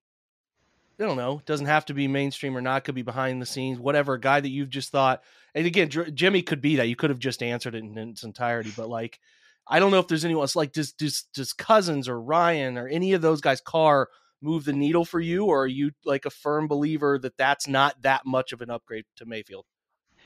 I 1.01 1.05
don't 1.05 1.17
know. 1.17 1.41
Doesn't 1.47 1.67
have 1.67 1.85
to 1.87 1.95
be 1.95 2.09
mainstream 2.09 2.57
or 2.57 2.61
not. 2.61 2.85
Could 2.85 2.95
be 2.95 3.03
behind 3.03 3.41
the 3.41 3.47
scenes, 3.47 3.79
whatever. 3.79 4.15
A 4.15 4.21
guy 4.21 4.41
that 4.41 4.49
you've 4.49 4.71
just 4.71 4.91
thought. 4.91 5.23
And 5.55 5.67
again, 5.67 5.91
Jimmy 5.91 6.43
could 6.43 6.61
be 6.61 6.77
that. 6.77 6.89
You 6.89 6.97
could 6.97 7.11
have 7.11 7.21
just 7.21 7.43
answered 7.43 7.75
it 7.75 7.85
in, 7.85 7.97
in 7.97 8.11
its 8.11 8.25
entirety. 8.25 8.73
But 8.77 8.89
like, 8.89 9.21
I 9.67 9.79
don't 9.79 9.91
know 9.91 10.01
if 10.01 10.09
there's 10.09 10.25
anyone 10.25 10.43
else. 10.43 10.57
Like, 10.57 10.73
does 10.73 10.93
does 10.93 11.25
does 11.35 11.53
Cousins 11.53 12.09
or 12.09 12.21
Ryan 12.21 12.77
or 12.79 12.89
any 12.89 13.13
of 13.13 13.23
those 13.23 13.41
guys' 13.41 13.61
Carr 13.61 14.09
move 14.41 14.65
the 14.65 14.73
needle 14.73 15.05
for 15.05 15.21
you, 15.21 15.47
or 15.47 15.63
are 15.63 15.69
you 15.69 15.93
like 16.05 16.25
a 16.25 16.31
firm 16.31 16.69
believer 16.69 17.19
that 17.19 17.37
that's 17.37 17.67
not 17.69 18.01
that 18.03 18.25
much 18.25 18.53
of 18.53 18.61
an 18.61 18.71
upgrade 18.71 19.05
to 19.17 19.27
Mayfield? 19.27 19.67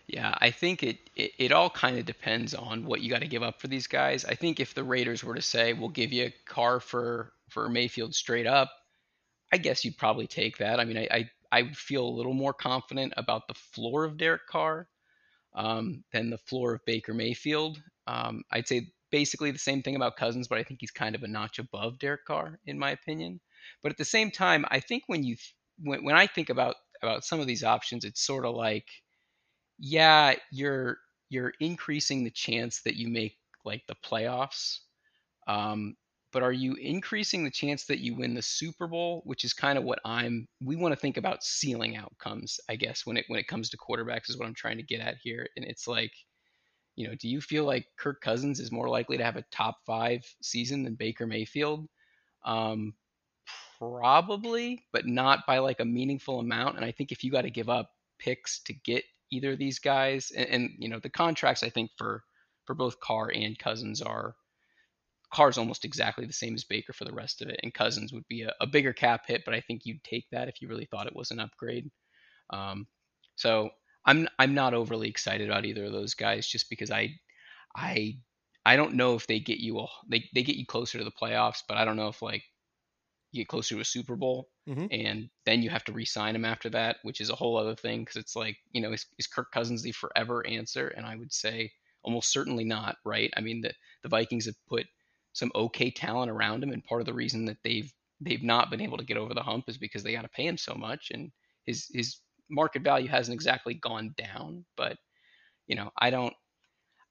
Yeah, 0.06 0.34
I 0.38 0.50
think 0.50 0.82
it, 0.82 0.98
it, 1.16 1.32
it 1.38 1.52
all 1.52 1.70
kind 1.70 1.98
of 1.98 2.04
depends 2.04 2.54
on 2.54 2.84
what 2.84 3.00
you 3.00 3.10
got 3.10 3.20
to 3.20 3.28
give 3.28 3.42
up 3.42 3.60
for 3.60 3.68
these 3.68 3.86
guys. 3.86 4.24
I 4.24 4.34
think 4.34 4.58
if 4.58 4.74
the 4.74 4.84
Raiders 4.84 5.22
were 5.22 5.34
to 5.34 5.42
say, 5.42 5.72
we'll 5.72 5.88
give 5.88 6.12
you 6.12 6.26
a 6.26 6.34
Carr 6.44 6.80
for, 6.80 7.32
for 7.48 7.68
Mayfield 7.68 8.14
straight 8.14 8.46
up, 8.46 8.70
I 9.52 9.58
guess 9.58 9.84
you'd 9.84 9.98
probably 9.98 10.26
take 10.26 10.58
that. 10.58 10.80
I 10.80 10.84
mean, 10.84 10.96
I, 10.98 11.08
I, 11.10 11.30
I 11.52 11.72
feel 11.72 12.06
a 12.06 12.16
little 12.16 12.34
more 12.34 12.54
confident 12.54 13.12
about 13.16 13.46
the 13.48 13.54
floor 13.54 14.04
of 14.04 14.16
Derek 14.16 14.46
Carr 14.48 14.88
um, 15.54 16.04
than 16.12 16.30
the 16.30 16.38
floor 16.38 16.74
of 16.74 16.84
Baker 16.86 17.14
Mayfield. 17.14 17.82
Um, 18.06 18.42
I'd 18.52 18.68
say 18.68 18.88
basically 19.10 19.50
the 19.50 19.58
same 19.58 19.82
thing 19.82 19.96
about 19.96 20.16
Cousins, 20.16 20.48
but 20.48 20.58
I 20.58 20.64
think 20.64 20.80
he's 20.80 20.90
kind 20.90 21.14
of 21.14 21.22
a 21.22 21.28
notch 21.28 21.58
above 21.58 21.98
Derek 21.98 22.24
Carr 22.26 22.60
in 22.66 22.78
my 22.78 22.92
opinion. 22.92 23.40
But 23.82 23.92
at 23.92 23.98
the 23.98 24.04
same 24.04 24.30
time, 24.30 24.64
I 24.70 24.80
think 24.80 25.04
when 25.06 25.22
you 25.24 25.36
when, 25.78 26.04
when 26.04 26.16
I 26.16 26.26
think 26.26 26.50
about 26.50 26.76
about 27.02 27.24
some 27.24 27.40
of 27.40 27.46
these 27.46 27.64
options, 27.64 28.04
it's 28.04 28.24
sort 28.24 28.46
of 28.46 28.54
like 28.54 28.88
yeah, 29.78 30.34
you're 30.50 30.98
you're 31.28 31.52
increasing 31.60 32.24
the 32.24 32.30
chance 32.30 32.82
that 32.82 32.96
you 32.96 33.08
make 33.08 33.36
like 33.64 33.82
the 33.86 33.96
playoffs. 34.04 34.78
Um, 35.46 35.96
but 36.32 36.42
are 36.42 36.52
you 36.52 36.74
increasing 36.74 37.44
the 37.44 37.50
chance 37.50 37.84
that 37.84 38.00
you 38.00 38.14
win 38.14 38.34
the 38.34 38.42
Super 38.42 38.86
Bowl, 38.86 39.22
which 39.24 39.44
is 39.44 39.52
kind 39.52 39.78
of 39.78 39.84
what 39.84 40.00
I'm 40.04 40.48
we 40.62 40.76
want 40.76 40.92
to 40.92 41.00
think 41.00 41.16
about 41.16 41.44
ceiling 41.44 41.96
outcomes, 41.96 42.58
I 42.68 42.76
guess, 42.76 43.06
when 43.06 43.16
it 43.16 43.24
when 43.28 43.38
it 43.38 43.46
comes 43.46 43.70
to 43.70 43.76
quarterbacks 43.76 44.30
is 44.30 44.38
what 44.38 44.46
I'm 44.46 44.54
trying 44.54 44.78
to 44.78 44.82
get 44.82 45.00
at 45.00 45.16
here. 45.22 45.46
And 45.56 45.64
it's 45.64 45.86
like, 45.86 46.12
you 46.96 47.06
know, 47.06 47.14
do 47.14 47.28
you 47.28 47.40
feel 47.40 47.64
like 47.64 47.86
Kirk 47.98 48.20
Cousins 48.20 48.60
is 48.60 48.72
more 48.72 48.88
likely 48.88 49.18
to 49.18 49.24
have 49.24 49.36
a 49.36 49.44
top 49.52 49.76
5 49.86 50.22
season 50.42 50.82
than 50.82 50.94
Baker 50.94 51.26
Mayfield? 51.26 51.86
Um, 52.44 52.94
probably, 53.78 54.84
but 54.92 55.06
not 55.06 55.40
by 55.46 55.58
like 55.58 55.80
a 55.80 55.84
meaningful 55.84 56.40
amount. 56.40 56.76
And 56.76 56.84
I 56.84 56.92
think 56.92 57.12
if 57.12 57.22
you 57.22 57.30
got 57.30 57.42
to 57.42 57.50
give 57.50 57.68
up 57.68 57.90
picks 58.18 58.60
to 58.64 58.72
get 58.72 59.04
either 59.30 59.52
of 59.52 59.58
these 59.58 59.78
guys, 59.78 60.32
and, 60.36 60.48
and, 60.48 60.70
you 60.78 60.88
know 60.88 60.98
the 60.98 61.10
contracts 61.10 61.62
I 61.62 61.70
think 61.70 61.90
for 61.98 62.22
for 62.64 62.74
both 62.74 63.00
Carr 63.00 63.30
and 63.34 63.58
Cousins 63.58 64.00
are 64.00 64.34
Carr's 65.32 65.58
almost 65.58 65.84
exactly 65.84 66.26
the 66.26 66.32
same 66.32 66.54
as 66.54 66.64
Baker 66.64 66.92
for 66.92 67.04
the 67.04 67.12
rest 67.12 67.40
of 67.40 67.48
it, 67.48 67.60
and 67.62 67.72
Cousins 67.72 68.12
would 68.12 68.26
be 68.28 68.42
a, 68.42 68.52
a 68.60 68.66
bigger 68.66 68.92
cap 68.92 69.22
hit, 69.26 69.42
but 69.44 69.54
I 69.54 69.60
think 69.60 69.82
you'd 69.84 70.04
take 70.04 70.26
that 70.30 70.48
if 70.48 70.60
you 70.60 70.68
really 70.68 70.84
thought 70.84 71.06
it 71.06 71.16
was 71.16 71.30
an 71.30 71.40
upgrade. 71.40 71.90
Um, 72.50 72.86
so 73.36 73.70
I'm 74.04 74.28
I'm 74.38 74.54
not 74.54 74.74
overly 74.74 75.08
excited 75.08 75.48
about 75.48 75.64
either 75.64 75.86
of 75.86 75.92
those 75.92 76.14
guys, 76.14 76.46
just 76.46 76.68
because 76.68 76.90
I 76.90 77.14
I 77.74 78.18
I 78.64 78.76
don't 78.76 78.94
know 78.94 79.14
if 79.14 79.26
they 79.26 79.40
get 79.40 79.58
you 79.58 79.78
a, 79.80 79.86
they 80.08 80.28
they 80.34 80.42
get 80.42 80.56
you 80.56 80.66
closer 80.66 80.98
to 80.98 81.04
the 81.04 81.10
playoffs, 81.10 81.62
but 81.66 81.78
I 81.78 81.84
don't 81.84 81.96
know 81.96 82.08
if 82.08 82.20
like 82.20 82.42
you 83.32 83.42
get 83.42 83.48
closer 83.48 83.74
to 83.74 83.80
a 83.80 83.84
Super 83.84 84.16
Bowl, 84.16 84.50
mm-hmm. 84.68 84.86
and 84.90 85.30
then 85.46 85.62
you 85.62 85.70
have 85.70 85.84
to 85.84 85.92
re-sign 85.92 86.36
him 86.36 86.44
after 86.44 86.68
that, 86.70 86.96
which 87.02 87.22
is 87.22 87.30
a 87.30 87.34
whole 87.34 87.56
other 87.56 87.74
thing 87.74 88.00
because 88.04 88.16
it's 88.16 88.36
like 88.36 88.56
you 88.72 88.82
know 88.82 88.92
is, 88.92 89.06
is 89.18 89.26
Kirk 89.26 89.50
Cousins 89.52 89.82
the 89.82 89.92
forever 89.92 90.46
answer? 90.46 90.88
And 90.88 91.06
I 91.06 91.16
would 91.16 91.32
say 91.32 91.72
almost 92.02 92.32
certainly 92.32 92.64
not. 92.64 92.96
Right? 93.04 93.32
I 93.36 93.40
mean 93.40 93.62
the 93.62 93.72
the 94.02 94.08
Vikings 94.10 94.46
have 94.46 94.56
put 94.68 94.86
some 95.32 95.52
okay 95.54 95.90
talent 95.90 96.30
around 96.30 96.62
him, 96.62 96.70
and 96.72 96.84
part 96.84 97.00
of 97.02 97.06
the 97.06 97.14
reason 97.14 97.44
that 97.46 97.58
they've 97.64 97.92
they've 98.20 98.42
not 98.42 98.70
been 98.70 98.80
able 98.80 98.98
to 98.98 99.04
get 99.04 99.16
over 99.16 99.34
the 99.34 99.42
hump 99.42 99.64
is 99.68 99.78
because 99.78 100.02
they 100.02 100.12
got 100.12 100.22
to 100.22 100.28
pay 100.28 100.46
him 100.46 100.56
so 100.58 100.74
much, 100.74 101.10
and 101.10 101.32
his 101.66 101.88
his 101.92 102.18
market 102.50 102.82
value 102.82 103.08
hasn't 103.08 103.34
exactly 103.34 103.74
gone 103.74 104.14
down. 104.18 104.64
But 104.76 104.98
you 105.68 105.76
know 105.76 105.90
I 105.98 106.10
don't 106.10 106.34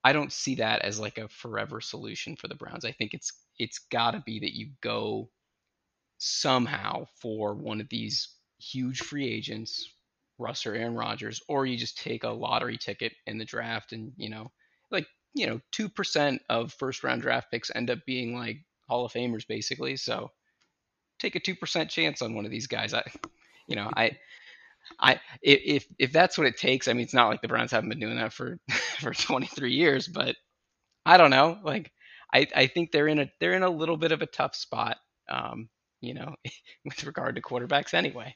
I 0.04 0.14
don't 0.14 0.32
see 0.34 0.56
that 0.56 0.82
as 0.84 1.00
like 1.00 1.18
a 1.18 1.28
forever 1.30 1.82
solution 1.82 2.36
for 2.36 2.48
the 2.48 2.56
Browns. 2.56 2.86
I 2.86 2.92
think 2.92 3.14
it's 3.14 3.32
it's 3.60 3.80
got 3.80 4.12
to 4.12 4.22
be 4.26 4.40
that 4.40 4.56
you 4.56 4.72
go 4.82 5.30
somehow 6.18 7.06
for 7.22 7.56
one 7.56 7.82
of 7.82 7.90
these 7.90 8.36
huge 8.60 9.02
free 9.02 9.28
agents, 9.28 9.90
Russ 10.38 10.66
or 10.66 10.76
Aaron 10.76 10.96
Rodgers, 10.96 11.42
or 11.48 11.66
you 11.66 11.78
just 11.78 11.98
take 11.98 12.24
a 12.24 12.30
lottery 12.30 12.78
ticket 12.78 13.14
in 13.28 13.38
the 13.38 13.46
draft 13.46 13.94
and, 13.94 14.14
you 14.18 14.30
know, 14.30 14.52
like, 14.92 15.08
you 15.34 15.48
know, 15.48 15.62
2% 15.74 16.40
of 16.50 16.74
first 16.74 17.04
round 17.04 17.22
draft 17.22 17.52
picks 17.52 17.72
end 17.74 17.90
up 17.90 18.00
being 18.06 18.36
like 18.36 18.64
Hall 18.88 19.06
of 19.06 19.14
Famers 19.14 19.48
basically. 19.48 19.96
So 19.98 20.32
take 21.20 21.36
a 21.36 21.40
2% 21.40 21.90
chance 21.90 22.22
on 22.22 22.36
one 22.36 22.46
of 22.46 22.52
these 22.52 22.68
guys. 22.68 22.94
I, 22.94 23.04
you 23.68 23.76
know, 23.76 23.90
I, 23.96 24.18
I, 25.00 25.20
if, 25.42 25.86
if 26.00 26.12
that's 26.12 26.38
what 26.38 26.48
it 26.48 26.58
takes, 26.58 26.88
I 26.88 26.94
mean, 26.94 27.04
it's 27.04 27.14
not 27.14 27.30
like 27.30 27.42
the 27.42 27.48
Browns 27.48 27.72
haven't 27.72 27.90
been 27.90 28.00
doing 28.00 28.18
that 28.18 28.34
for, 28.34 28.60
for 29.00 29.14
23 29.14 29.74
years, 29.74 30.08
but 30.08 30.36
I 31.06 31.18
don't 31.18 31.32
know. 31.32 31.60
Like, 31.64 31.92
I, 32.34 32.48
I 32.56 32.68
think 32.68 32.92
they're 32.92 33.08
in 33.08 33.20
a, 33.20 33.32
they're 33.40 33.54
in 33.54 33.64
a 33.64 33.70
little 33.70 33.98
bit 33.98 34.12
of 34.12 34.22
a 34.22 34.28
tough 34.28 34.56
spot. 34.56 34.98
Um, 35.30 35.70
you 36.02 36.14
know, 36.14 36.36
with 36.86 37.04
regard 37.06 37.36
to 37.36 37.42
quarterbacks 37.42 37.94
anyway. 37.94 38.36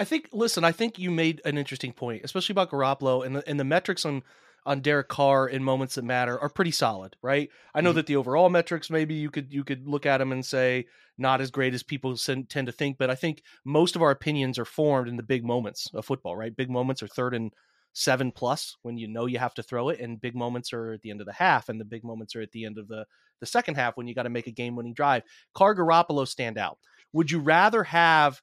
I 0.00 0.04
think. 0.04 0.30
Listen, 0.32 0.64
I 0.64 0.72
think 0.72 0.98
you 0.98 1.10
made 1.10 1.42
an 1.44 1.58
interesting 1.58 1.92
point, 1.92 2.22
especially 2.24 2.54
about 2.54 2.70
Garoppolo 2.70 3.24
and 3.24 3.36
the 3.36 3.48
and 3.48 3.60
the 3.60 3.64
metrics 3.64 4.04
on 4.04 4.22
on 4.66 4.80
Derek 4.80 5.08
Carr 5.08 5.48
in 5.48 5.62
moments 5.62 5.94
that 5.94 6.04
matter 6.04 6.38
are 6.38 6.48
pretty 6.48 6.70
solid, 6.70 7.16
right? 7.22 7.50
I 7.74 7.80
know 7.80 7.90
mm-hmm. 7.90 7.96
that 7.96 8.06
the 8.06 8.16
overall 8.16 8.48
metrics 8.48 8.90
maybe 8.90 9.14
you 9.14 9.30
could 9.30 9.52
you 9.52 9.62
could 9.62 9.86
look 9.86 10.06
at 10.06 10.18
them 10.18 10.32
and 10.32 10.44
say 10.44 10.86
not 11.18 11.40
as 11.40 11.50
great 11.50 11.74
as 11.74 11.82
people 11.82 12.16
tend 12.16 12.48
to 12.48 12.72
think, 12.72 12.96
but 12.98 13.10
I 13.10 13.14
think 13.14 13.42
most 13.64 13.94
of 13.94 14.02
our 14.02 14.10
opinions 14.10 14.58
are 14.58 14.64
formed 14.64 15.08
in 15.08 15.16
the 15.16 15.22
big 15.22 15.44
moments 15.44 15.90
of 15.92 16.06
football, 16.06 16.34
right? 16.34 16.56
Big 16.56 16.70
moments 16.70 17.02
are 17.02 17.08
third 17.08 17.34
and 17.34 17.52
seven 17.92 18.30
plus 18.32 18.76
when 18.82 18.96
you 18.96 19.08
know 19.08 19.26
you 19.26 19.38
have 19.38 19.54
to 19.54 19.62
throw 19.62 19.90
it, 19.90 20.00
and 20.00 20.20
big 20.20 20.34
moments 20.34 20.72
are 20.72 20.92
at 20.92 21.02
the 21.02 21.10
end 21.10 21.20
of 21.20 21.26
the 21.26 21.32
half, 21.34 21.68
and 21.68 21.78
the 21.80 21.84
big 21.84 22.04
moments 22.04 22.34
are 22.34 22.40
at 22.40 22.52
the 22.52 22.64
end 22.64 22.78
of 22.78 22.88
the 22.88 23.04
the 23.40 23.46
second 23.46 23.74
half 23.74 23.96
when 23.96 24.06
you 24.06 24.14
got 24.14 24.24
to 24.24 24.30
make 24.30 24.46
a 24.46 24.52
game 24.52 24.76
winning 24.76 24.94
drive. 24.94 25.22
Carr 25.54 25.74
Garoppolo 25.74 26.26
stand 26.26 26.58
out. 26.58 26.78
Would 27.12 27.30
you 27.30 27.40
rather 27.40 27.82
have, 27.84 28.40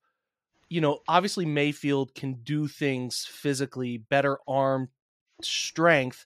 you 0.69 0.82
know, 0.82 0.99
obviously 1.08 1.45
Mayfield 1.45 2.13
can 2.13 2.36
do 2.43 2.67
things 2.67 3.25
physically, 3.30 3.97
better 3.97 4.38
arm 4.47 4.89
strength. 5.41 6.25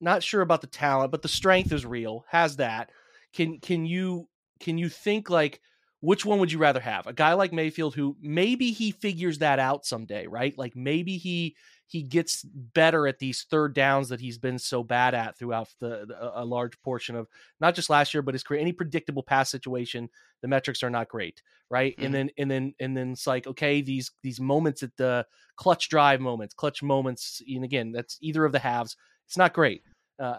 Not 0.00 0.22
sure 0.22 0.42
about 0.42 0.60
the 0.60 0.66
talent, 0.66 1.10
but 1.10 1.22
the 1.22 1.28
strength 1.28 1.72
is 1.72 1.86
real. 1.86 2.24
Has 2.28 2.56
that. 2.56 2.90
Can 3.32 3.60
can 3.60 3.86
you 3.86 4.28
can 4.60 4.78
you 4.78 4.88
think 4.88 5.30
like 5.30 5.60
which 6.00 6.24
one 6.24 6.38
would 6.38 6.52
you 6.52 6.58
rather 6.58 6.80
have? 6.80 7.06
A 7.06 7.12
guy 7.12 7.32
like 7.34 7.52
Mayfield 7.52 7.94
who 7.94 8.16
maybe 8.20 8.72
he 8.72 8.90
figures 8.90 9.38
that 9.38 9.58
out 9.58 9.86
someday, 9.86 10.26
right? 10.26 10.56
Like 10.56 10.76
maybe 10.76 11.16
he 11.16 11.56
he 11.88 12.02
gets 12.02 12.42
better 12.42 13.06
at 13.06 13.18
these 13.18 13.46
third 13.48 13.74
downs 13.74 14.08
that 14.08 14.20
he's 14.20 14.38
been 14.38 14.58
so 14.58 14.82
bad 14.82 15.14
at 15.14 15.38
throughout 15.38 15.68
the, 15.80 16.06
the, 16.06 16.32
a 16.34 16.44
large 16.44 16.80
portion 16.82 17.16
of 17.16 17.28
not 17.60 17.74
just 17.74 17.90
last 17.90 18.12
year 18.12 18.22
but 18.22 18.34
his 18.34 18.42
career 18.42 18.60
any 18.60 18.72
predictable 18.72 19.22
pass 19.22 19.50
situation 19.50 20.08
the 20.42 20.48
metrics 20.48 20.82
are 20.82 20.90
not 20.90 21.08
great 21.08 21.42
right 21.70 21.94
mm-hmm. 21.96 22.06
and 22.06 22.14
then 22.14 22.30
and 22.38 22.50
then 22.50 22.74
and 22.80 22.96
then 22.96 23.12
it's 23.12 23.26
like 23.26 23.46
okay 23.46 23.80
these 23.80 24.10
these 24.22 24.40
moments 24.40 24.82
at 24.82 24.96
the 24.96 25.24
clutch 25.56 25.88
drive 25.88 26.20
moments 26.20 26.54
clutch 26.54 26.82
moments 26.82 27.42
and 27.48 27.64
again 27.64 27.92
that's 27.92 28.18
either 28.20 28.44
of 28.44 28.52
the 28.52 28.58
halves 28.58 28.96
it's 29.26 29.36
not 29.38 29.52
great 29.52 29.82
uh, 30.18 30.38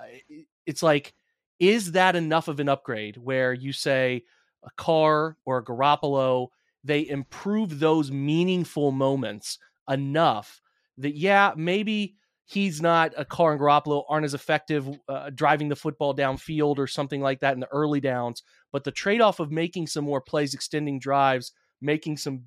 it's 0.65 0.83
like 0.83 1.13
is 1.59 1.93
that 1.93 2.15
enough 2.15 2.47
of 2.47 2.59
an 2.59 2.69
upgrade 2.69 3.17
where 3.17 3.53
you 3.53 3.73
say 3.73 4.23
a 4.63 4.69
Carr 4.75 5.37
or 5.45 5.57
a 5.59 5.63
Garoppolo 5.63 6.49
they 6.83 7.07
improve 7.07 7.79
those 7.79 8.11
meaningful 8.11 8.91
moments 8.91 9.59
enough 9.89 10.61
that 10.97 11.15
yeah, 11.15 11.53
maybe 11.55 12.15
he's 12.45 12.81
not 12.81 13.13
a 13.17 13.25
Carr 13.25 13.51
and 13.51 13.61
Garoppolo 13.61 14.05
aren't 14.07 14.25
as 14.25 14.33
effective 14.33 14.89
uh, 15.09 15.29
driving 15.33 15.67
the 15.67 15.75
football 15.75 16.15
downfield 16.15 16.77
or 16.77 16.87
something 16.87 17.21
like 17.21 17.41
that 17.41 17.53
in 17.53 17.59
the 17.59 17.71
early 17.71 17.99
downs, 17.99 18.41
but 18.71 18.83
the 18.83 18.91
trade 18.91 19.21
off 19.21 19.39
of 19.39 19.51
making 19.51 19.87
some 19.87 20.05
more 20.05 20.21
plays, 20.21 20.53
extending 20.53 20.99
drives, 20.99 21.51
making 21.81 22.17
some 22.17 22.43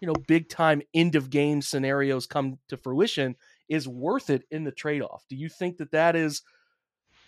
you 0.00 0.06
know 0.06 0.14
big 0.26 0.48
time 0.48 0.82
end 0.94 1.14
of 1.14 1.30
game 1.30 1.62
scenarios 1.62 2.26
come 2.26 2.58
to 2.68 2.76
fruition 2.76 3.36
is 3.68 3.88
worth 3.88 4.30
it 4.30 4.44
in 4.50 4.64
the 4.64 4.72
trade 4.72 5.02
off. 5.02 5.24
Do 5.28 5.36
you 5.36 5.48
think 5.48 5.78
that 5.78 5.92
that 5.92 6.16
is 6.16 6.42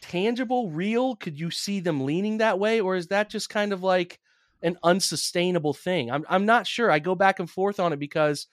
tangible, 0.03 0.70
real? 0.70 1.16
Could 1.16 1.38
you 1.38 1.50
see 1.50 1.81
them 1.81 2.05
leaning 2.05 2.38
that 2.38 2.59
way, 2.59 2.81
or 2.81 2.96
is 2.96 3.09
that 3.09 3.31
just 3.31 3.48
kind 3.48 3.72
of 3.72 3.83
like 3.83 4.20
an 4.62 4.77
unsustainable 4.83 5.74
thing? 5.74 6.11
I'm 6.11 6.24
I'm 6.29 6.46
not 6.46 6.66
sure. 6.66 6.90
I 6.90 6.98
go 6.98 7.14
back 7.14 7.40
and 7.40 7.50
forth 7.50 7.81
on 7.81 7.92
it 7.92 7.98
because 7.98 8.46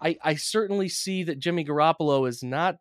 I, 0.00 0.16
I 0.22 0.34
certainly 0.34 0.88
see 0.88 1.24
that 1.24 1.38
Jimmy 1.38 1.64
Garoppolo 1.64 2.28
is 2.28 2.42
not 2.42 2.76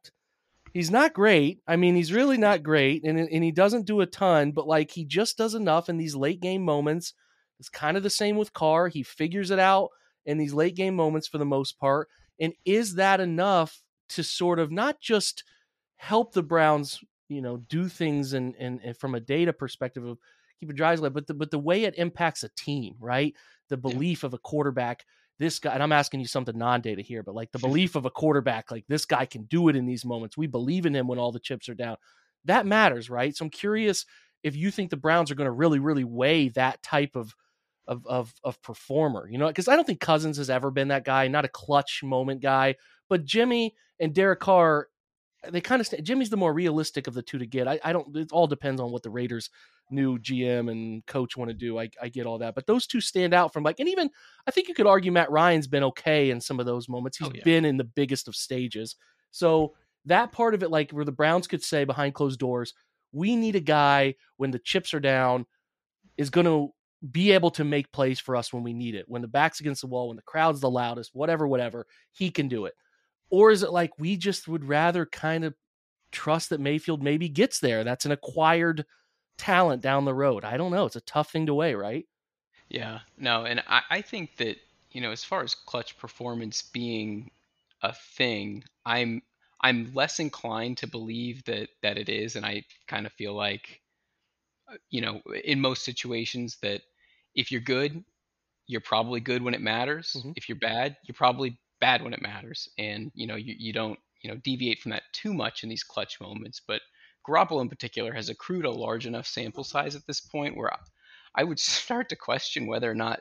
he's 0.73 0.91
not 0.91 1.13
great. 1.13 1.60
I 1.67 1.75
mean, 1.75 1.95
he's 1.95 2.13
really 2.13 2.38
not 2.38 2.63
great, 2.63 3.03
and 3.03 3.19
and 3.19 3.43
he 3.43 3.51
doesn't 3.51 3.86
do 3.86 4.01
a 4.01 4.05
ton, 4.05 4.51
but 4.51 4.67
like 4.67 4.91
he 4.91 5.05
just 5.05 5.38
does 5.38 5.55
enough 5.55 5.89
in 5.89 5.97
these 5.97 6.15
late 6.15 6.39
game 6.39 6.63
moments. 6.63 7.13
It's 7.60 7.69
kind 7.69 7.97
of 7.97 8.03
the 8.03 8.10
same 8.10 8.38
with 8.38 8.53
Carr. 8.53 8.88
He 8.88 9.03
figures 9.03 9.51
it 9.51 9.60
out 9.60 9.89
in 10.25 10.38
these 10.38 10.53
late 10.53 10.75
game 10.75 10.95
moments 10.95 11.27
for 11.27 11.38
the 11.38 11.45
most 11.45 11.77
part. 11.77 12.08
And 12.39 12.53
is 12.63 12.95
that 12.95 13.19
enough 13.19 13.82
to 14.10 14.23
sort 14.23 14.60
of 14.60 14.71
not 14.71 15.01
just 15.01 15.43
help 15.97 16.34
the 16.34 16.43
Browns, 16.43 17.03
you 17.27 17.41
know, 17.41 17.58
do 17.58 17.89
things 17.89 18.34
and 18.34 18.55
and, 18.58 18.97
from 18.97 19.15
a 19.15 19.19
data 19.19 19.51
perspective 19.51 20.05
of 20.05 20.17
keep 20.60 20.69
a 20.69 20.73
drives 20.73 21.01
but 21.01 21.27
the, 21.27 21.34
but 21.34 21.51
the 21.51 21.60
way 21.60 21.84
it 21.84 21.97
impacts 21.97 22.43
a 22.43 22.49
team, 22.49 22.95
right? 22.99 23.34
The 23.69 23.77
belief 23.77 24.23
yeah. 24.23 24.27
of 24.27 24.34
a 24.34 24.39
quarterback 24.39 25.05
this 25.39 25.60
guy, 25.60 25.73
and 25.73 25.82
I'm 25.82 25.91
asking 25.91 26.19
you 26.19 26.28
something 26.28 26.58
non 26.58 26.82
data 26.82 27.02
here, 27.02 27.23
but 27.23 27.34
like 27.36 27.52
the 27.52 27.60
belief 27.60 27.95
of 27.95 28.06
a 28.06 28.12
quarterback, 28.12 28.71
like 28.71 28.86
this 28.88 29.06
guy 29.06 29.25
can 29.25 29.43
do 29.43 29.69
it 29.69 29.75
in 29.75 29.86
these 29.86 30.06
moments. 30.06 30.38
We 30.38 30.47
believe 30.47 30.86
in 30.86 30.95
him 30.95 31.08
when 31.08 31.17
all 31.17 31.32
the 31.32 31.39
chips 31.39 31.69
are 31.69 31.75
down. 31.75 31.97
That 32.45 32.65
matters, 32.65 33.10
right? 33.10 33.36
So 33.36 33.45
I'm 33.45 33.52
curious 33.52 34.06
if 34.43 34.56
you 34.56 34.71
think 34.71 34.89
the 34.89 34.97
Browns 34.97 35.32
are 35.32 35.36
going 35.36 35.45
to 35.45 35.52
really, 35.52 35.80
really 35.80 36.04
weigh 36.04 36.49
that 36.49 36.84
type 36.84 37.15
of 37.15 37.34
of 37.88 38.06
of, 38.06 38.34
of 38.43 38.62
performer, 38.62 39.28
you 39.30 39.38
know, 39.38 39.47
because 39.47 39.67
I 39.67 39.75
don't 39.75 39.86
think 39.86 39.99
Cousins 39.99 40.38
has 40.38 40.49
ever 40.49 40.71
been 40.71 40.89
that 40.89 41.06
guy, 41.06 41.28
not 41.28 41.45
a 41.45 41.49
clutch 41.49 42.02
moment 42.04 42.41
guy, 42.41 42.75
But 43.10 43.25
Jimmy 43.25 43.73
and 43.99 44.13
Derek 44.13 44.39
Carr, 44.39 44.88
Uh, 45.45 45.52
they 45.52 45.62
kind 45.62 45.80
of 45.80 45.88
st- 45.88 46.04
Jimmy's 46.04 46.30
the 46.30 46.38
more 46.38 46.54
realistic 46.54 47.08
of 47.08 47.13
the 47.13 47.21
two 47.21 47.38
to 47.38 47.45
get. 47.45 47.67
I, 47.67 47.80
I 47.84 47.93
don't. 47.93 48.15
It 48.15 48.32
all 48.32 48.47
depends 48.47 48.82
on 48.82 48.91
what 48.91 49.04
the 49.04 49.10
Raiders 49.10 49.49
new 49.91 50.19
GM 50.19 50.69
and 50.71 51.06
coach 51.08 51.36
want 51.38 51.49
to 51.49 51.54
do. 51.56 51.80
I, 51.80 51.89
I 52.02 52.10
get 52.10 52.25
all 52.28 52.38
that, 52.39 52.54
but 52.56 52.67
those 52.67 52.86
two 52.86 53.02
stand 53.02 53.34
out 53.34 53.54
from 53.54 53.63
like, 53.63 53.80
and 53.80 53.89
even 53.89 54.10
I 54.47 54.52
think 54.52 54.67
you 54.67 54.73
could 54.73 54.86
argue 54.88 55.12
Matt 55.12 55.32
Ryan's 55.32 55.67
been 55.67 55.84
okay 55.84 56.30
in 56.30 56.39
some 56.41 56.60
of 56.60 56.65
those 56.65 56.88
moments. 56.89 57.17
Oh, 57.21 57.25
he's 57.25 57.32
Oh, 57.32 57.36
yeah. 57.38 57.43
been 57.43 57.65
in 57.65 57.78
the 57.78 57.84
biggest 57.84 58.28
of 58.28 58.36
stages. 58.36 58.95
So 59.32 59.73
that 60.06 60.32
part 60.32 60.54
of 60.54 60.63
it, 60.63 60.69
like 60.71 60.91
where 60.91 61.06
the 61.06 61.12
Browns 61.12 61.47
could 61.47 61.63
say 61.63 61.84
behind 61.86 62.13
closed 62.13 62.39
doors, 62.39 62.73
we 63.12 63.36
need 63.36 63.56
a 63.56 63.60
guy 63.62 64.15
when 64.38 64.52
the 64.52 64.60
chips 64.60 64.93
are 64.93 64.99
down 64.99 65.45
is 66.17 66.30
going 66.30 66.45
to 66.45 66.69
be 67.12 67.32
able 67.32 67.49
to 67.52 67.63
make 67.63 67.91
plays 67.91 68.19
for 68.19 68.36
us 68.36 68.52
when 68.52 68.62
we 68.62 68.73
need 68.73 68.93
it. 68.93 69.06
When 69.08 69.21
the 69.21 69.28
back's 69.28 69.60
against 69.62 69.82
the 69.82 69.88
wall, 69.88 70.10
when 70.10 70.17
the 70.17 70.21
crowd's 70.23 70.60
the 70.60 70.69
loudest, 70.69 71.12
whatever, 71.13 71.47
whatever, 71.47 71.88
he 72.12 72.30
can 72.30 72.47
do 72.47 72.65
it. 72.65 72.73
Or 73.29 73.51
is 73.51 73.63
it 73.63 73.71
like 73.71 73.91
we 73.99 74.17
just 74.17 74.47
would 74.47 74.65
rather 74.65 75.05
kind 75.05 75.43
of 75.45 75.55
trust 76.11 76.49
that 76.51 76.59
Mayfield 76.61 77.03
maybe 77.03 77.29
gets 77.29 77.59
there? 77.59 77.83
That's 77.83 78.05
an 78.05 78.11
acquired 78.11 78.85
talent 79.37 79.81
down 79.83 80.05
the 80.05 80.15
road. 80.15 80.45
I 80.45 80.57
don't 80.57 80.71
know. 80.71 80.85
It's 80.85 80.95
a 80.97 81.01
tough 81.01 81.31
thing 81.31 81.47
to 81.47 81.53
weigh, 81.55 81.75
right? 81.75 82.05
Yeah, 82.69 82.99
no, 83.17 83.45
and 83.45 83.61
I, 83.67 83.83
I 83.89 84.01
think 84.01 84.37
that, 84.37 84.57
you 84.91 85.01
know, 85.01 85.11
as 85.11 85.23
far 85.23 85.43
as 85.43 85.55
clutch 85.55 85.97
performance 85.97 86.61
being 86.61 87.31
a 87.81 87.93
thing, 87.93 88.63
I'm 88.85 89.21
I'm 89.61 89.93
less 89.93 90.19
inclined 90.19 90.77
to 90.79 90.87
believe 90.87 91.43
that 91.45 91.69
that 91.81 91.97
it 91.97 92.09
is, 92.09 92.35
and 92.35 92.45
I 92.45 92.63
kind 92.87 93.05
of 93.05 93.13
feel 93.13 93.33
like, 93.33 93.81
uh, 94.69 94.77
you 94.89 95.01
know, 95.01 95.21
in 95.45 95.61
most 95.61 95.83
situations 95.85 96.57
that 96.61 96.83
if 97.35 97.51
you're 97.51 97.61
good, 97.61 98.05
you're 98.67 98.81
probably 98.81 99.21
good 99.21 99.43
when 99.43 99.55
it 99.55 99.61
matters. 99.61 100.25
Mhm. 100.25 100.35
If 100.35 100.49
you're 100.49 100.59
bad, 100.59 100.97
you're 101.05 101.15
probably 101.15 101.59
bad 101.79 102.03
when 102.03 102.13
it 102.13 102.21
matters, 102.21 102.69
and 102.77 103.11
you 103.15 103.27
know, 103.27 103.35
you, 103.35 103.55
you 103.57 103.73
don't 103.73 103.99
you 104.21 104.29
know 104.29 104.37
deviate 104.37 104.79
from 104.79 104.91
that 104.91 105.03
too 105.13 105.33
much 105.33 105.63
in 105.63 105.69
these 105.69 105.83
clutch 105.83 106.19
moments. 106.19 106.61
But 106.67 106.81
Garoppolo 107.27 107.61
in 107.61 107.69
particular 107.69 108.13
has 108.13 108.29
accrued 108.29 108.65
a 108.65 108.71
large 108.71 109.05
enough 109.05 109.27
sample 109.27 109.63
size 109.63 109.95
at 109.95 110.05
this 110.07 110.21
point 110.21 110.57
where 110.57 110.71
I 111.35 111.43
would 111.43 111.59
start 111.59 112.09
to 112.09 112.15
question 112.15 112.67
whether 112.67 112.89
or 112.89 112.95
not 112.95 113.19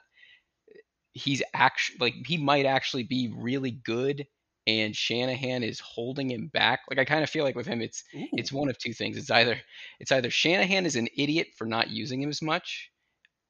eh, 0.71 0.81
he's 1.13 1.43
actually 1.55 1.99
like 2.01 2.15
he 2.27 2.37
might 2.37 2.67
actually 2.67 3.05
be 3.05 3.33
really 3.37 3.71
good 3.71 4.27
and 4.67 4.95
Shanahan 4.95 5.63
is 5.63 5.81
holding 5.81 6.31
him 6.31 6.49
back. 6.49 6.81
Like 6.91 6.99
I 6.99 7.05
kind 7.07 7.25
of 7.25 7.31
feel 7.31 7.45
like 7.45 7.57
with 7.57 7.67
him 7.67 7.81
it's 7.81 8.05
it's 8.13 8.53
one 8.53 8.69
of 8.69 8.79
two 8.79 8.93
things. 8.93 9.17
It's 9.17 9.31
either 9.31 9.59
it's 9.99 10.13
either 10.13 10.31
Shanahan 10.31 10.85
is 10.87 10.97
an 10.97 11.09
idiot 11.17 11.49
for 11.57 11.65
not 11.67 11.91
using 11.91 12.23
him 12.23 12.29
as 12.29 12.43
much 12.43 12.91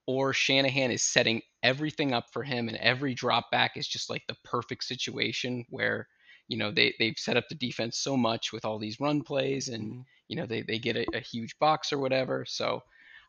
or 0.09 0.33
Shanahan 0.33 0.91
is 0.91 1.05
setting 1.05 1.43
everything 1.63 2.15
up 2.15 2.33
for 2.33 2.43
him 2.43 2.69
and 2.69 2.79
every 2.79 3.15
drop 3.15 3.51
back 3.53 3.77
is 3.77 3.87
just 3.87 4.09
like 4.09 4.27
the 4.27 4.37
perfect 4.43 4.85
situation 4.85 5.67
where 5.69 6.09
you 6.49 6.57
know 6.57 6.71
they 6.73 6.95
they've 6.99 7.19
set 7.19 7.37
up 7.37 7.45
the 7.51 7.55
defense 7.55 7.99
so 7.99 8.17
much 8.17 8.51
with 8.53 8.65
all 8.65 8.79
these 8.79 9.01
run 9.01 9.23
plays 9.23 9.69
and 9.69 9.95
Mhm. 9.95 10.05
you 10.29 10.37
know 10.37 10.47
they, 10.47 10.63
they 10.63 10.79
get 10.79 10.97
a, 10.97 11.07
a 11.15 11.21
huge 11.21 11.59
box 11.59 11.93
or 11.93 11.99
whatever 11.99 12.47
so 12.47 12.83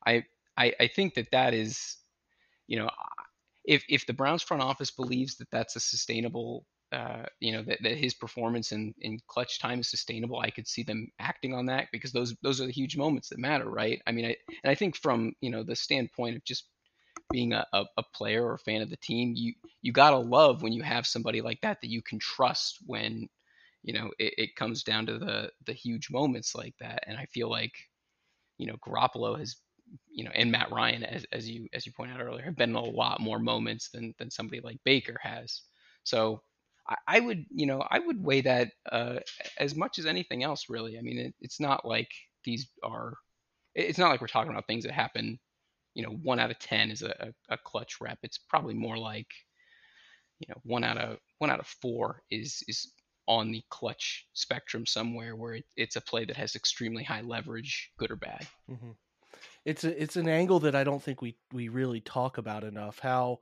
I, 0.08 0.24
I 0.58 0.74
i 0.80 0.88
think 0.88 1.16
that 1.16 1.32
that 1.32 1.54
is 1.54 1.98
you 2.68 2.78
know 2.80 2.90
if 3.66 3.84
if 3.90 4.06
the 4.06 4.14
browns 4.14 4.44
front 4.44 4.64
office 4.64 4.92
believes 4.92 5.38
that 5.38 5.52
that's 5.52 5.76
a 5.76 5.82
sustainable 5.82 6.66
uh, 6.92 7.24
you 7.40 7.52
know 7.52 7.62
that, 7.64 7.80
that 7.84 7.98
his 7.98 8.14
performance 8.14 8.72
in, 8.72 8.94
in 9.02 9.20
clutch 9.28 9.60
time 9.60 9.80
is 9.80 9.90
sustainable 9.90 10.40
i 10.40 10.50
could 10.50 10.68
see 10.68 10.84
them 10.84 11.08
acting 11.20 11.54
on 11.54 11.66
that 11.66 11.88
because 11.92 12.12
those 12.12 12.36
those 12.42 12.60
are 12.60 12.66
the 12.66 12.72
huge 12.72 12.98
moments 12.98 13.30
that 13.30 13.40
matter 13.40 13.70
right? 13.70 14.02
I 14.08 14.12
mean 14.12 14.26
i 14.26 14.36
and 14.64 14.72
i 14.72 14.76
think 14.76 14.96
from 14.96 15.34
you 15.42 15.52
know 15.52 15.64
the 15.64 15.76
standpoint 15.76 16.36
of 16.36 16.44
just 16.44 16.68
being 17.32 17.54
a, 17.54 17.66
a, 17.74 17.86
a 17.98 18.04
player 18.14 18.46
or 18.46 18.54
a 18.54 18.60
fan 18.60 18.82
of 18.82 18.90
the 18.90 18.98
team 18.98 19.34
you 19.36 19.54
you 19.82 19.92
gotta 19.92 20.18
love 20.18 20.62
when 20.64 20.74
you 20.74 20.82
have 20.82 21.06
somebody 21.06 21.42
like 21.42 21.62
that 21.62 21.80
that 21.82 21.90
you 21.90 22.02
can 22.02 22.18
trust 22.20 22.80
when 22.88 23.28
you 23.84 23.94
know 23.94 24.10
it, 24.18 24.34
it 24.38 24.56
comes 24.56 24.84
down 24.84 25.06
to 25.06 25.20
the 25.20 25.52
the 25.66 25.74
huge 25.74 26.10
moments 26.10 26.56
like 26.56 26.76
that. 26.80 27.04
And 27.08 27.18
i 27.18 27.26
feel 27.26 27.50
like 27.50 27.74
you 28.58 28.68
know 28.68 28.76
Garoppolo 28.86 29.38
has 29.38 29.58
you 30.10 30.24
know 30.24 30.32
and 30.34 30.52
Matt 30.52 30.72
Ryan 30.72 31.04
as, 31.04 31.26
as 31.32 31.50
you 31.50 31.68
as 31.74 31.86
you 31.86 31.92
pointed 31.92 32.16
out 32.16 32.22
earlier 32.22 32.46
have 32.46 32.56
been 32.56 32.72
in 32.72 32.76
a 32.76 32.84
lot 32.84 33.22
more 33.22 33.40
moments 33.40 33.90
than 33.90 34.14
than 34.18 34.32
somebody 34.32 34.62
like 34.62 34.78
Baker 34.84 35.18
has. 35.22 35.62
So 36.04 36.42
I, 36.90 36.96
I 37.08 37.20
would 37.20 37.46
you 37.54 37.66
know 37.66 37.86
I 37.90 38.00
would 38.00 38.24
weigh 38.24 38.42
that 38.42 38.72
uh, 38.92 39.20
as 39.58 39.76
much 39.76 40.00
as 40.00 40.06
anything 40.06 40.44
else 40.44 40.66
really 40.70 40.98
I 40.98 41.02
mean 41.02 41.20
it, 41.20 41.34
it's 41.42 41.60
not 41.60 41.86
like 41.86 42.10
these 42.44 42.68
are 42.84 43.14
it's 43.76 44.00
not 44.00 44.10
like 44.10 44.22
we're 44.22 44.28
talking 44.28 44.52
about 44.52 44.68
things 44.68 44.84
that 44.84 44.94
happen 44.94 45.40
you 45.94 46.04
know 46.04 46.12
one 46.24 46.40
out 46.40 46.52
of 46.52 46.60
ten 46.60 46.92
is 46.92 47.02
a, 47.02 47.34
a, 47.50 47.58
clutch 47.58 48.02
rep 48.02 48.18
it's 48.24 48.38
probably 48.38 48.74
more 48.74 48.98
like 48.98 49.28
you 50.40 50.48
know 50.50 50.60
one 50.64 50.84
out 50.84 50.98
of 50.98 51.18
one 51.38 51.50
out 51.50 51.60
of 51.60 51.68
four 51.82 52.24
is 52.32 52.64
is 52.68 52.94
on 53.28 53.52
the 53.52 53.62
clutch 53.70 54.28
spectrum 54.34 54.86
somewhere 54.86 55.36
where 55.36 55.54
it, 55.54 55.66
it's 55.78 55.96
a 55.96 56.02
play 56.02 56.26
that 56.26 56.36
has 56.36 56.56
extremely 56.56 57.04
high 57.04 57.22
leverage 57.22 57.92
good 57.98 58.12
or 58.12 58.16
bad 58.16 58.48
Mhm. 58.70 58.96
It's 59.66 59.84
a, 59.84 60.02
it's 60.02 60.16
an 60.16 60.28
angle 60.28 60.60
that 60.62 60.76
I 60.76 60.84
don't 60.84 61.02
think 61.02 61.22
we 61.22 61.36
we 61.52 61.70
really 61.70 62.02
talk 62.02 62.38
about 62.38 62.64
enough. 62.64 63.00
How 63.00 63.40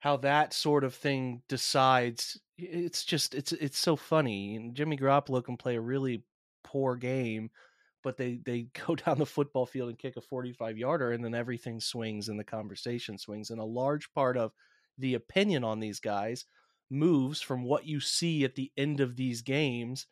how 0.00 0.16
that 0.18 0.52
sort 0.52 0.84
of 0.84 0.94
thing 0.94 1.42
decides. 1.48 2.38
It's 2.58 3.04
just 3.04 3.34
it's 3.34 3.52
it's 3.52 3.78
so 3.78 3.96
funny. 3.96 4.56
And 4.56 4.74
Jimmy 4.74 4.96
Garoppolo 4.96 5.44
can 5.44 5.56
play 5.56 5.76
a 5.76 5.80
really 5.80 6.24
poor 6.64 6.96
game, 6.96 7.50
but 8.02 8.16
they 8.16 8.40
they 8.44 8.62
go 8.86 8.94
down 8.96 9.18
the 9.18 9.26
football 9.26 9.66
field 9.66 9.90
and 9.90 9.98
kick 9.98 10.16
a 10.16 10.20
forty 10.20 10.52
five 10.52 10.78
yarder, 10.78 11.12
and 11.12 11.24
then 11.24 11.34
everything 11.34 11.80
swings 11.80 12.28
and 12.28 12.38
the 12.38 12.44
conversation 12.44 13.18
swings. 13.18 13.50
And 13.50 13.60
a 13.60 13.64
large 13.64 14.12
part 14.12 14.36
of 14.36 14.52
the 14.98 15.14
opinion 15.14 15.64
on 15.64 15.80
these 15.80 16.00
guys 16.00 16.46
moves 16.90 17.40
from 17.42 17.64
what 17.64 17.86
you 17.86 18.00
see 18.00 18.44
at 18.44 18.54
the 18.54 18.70
end 18.76 19.00
of 19.00 19.16
these 19.16 19.42
games 19.42 20.06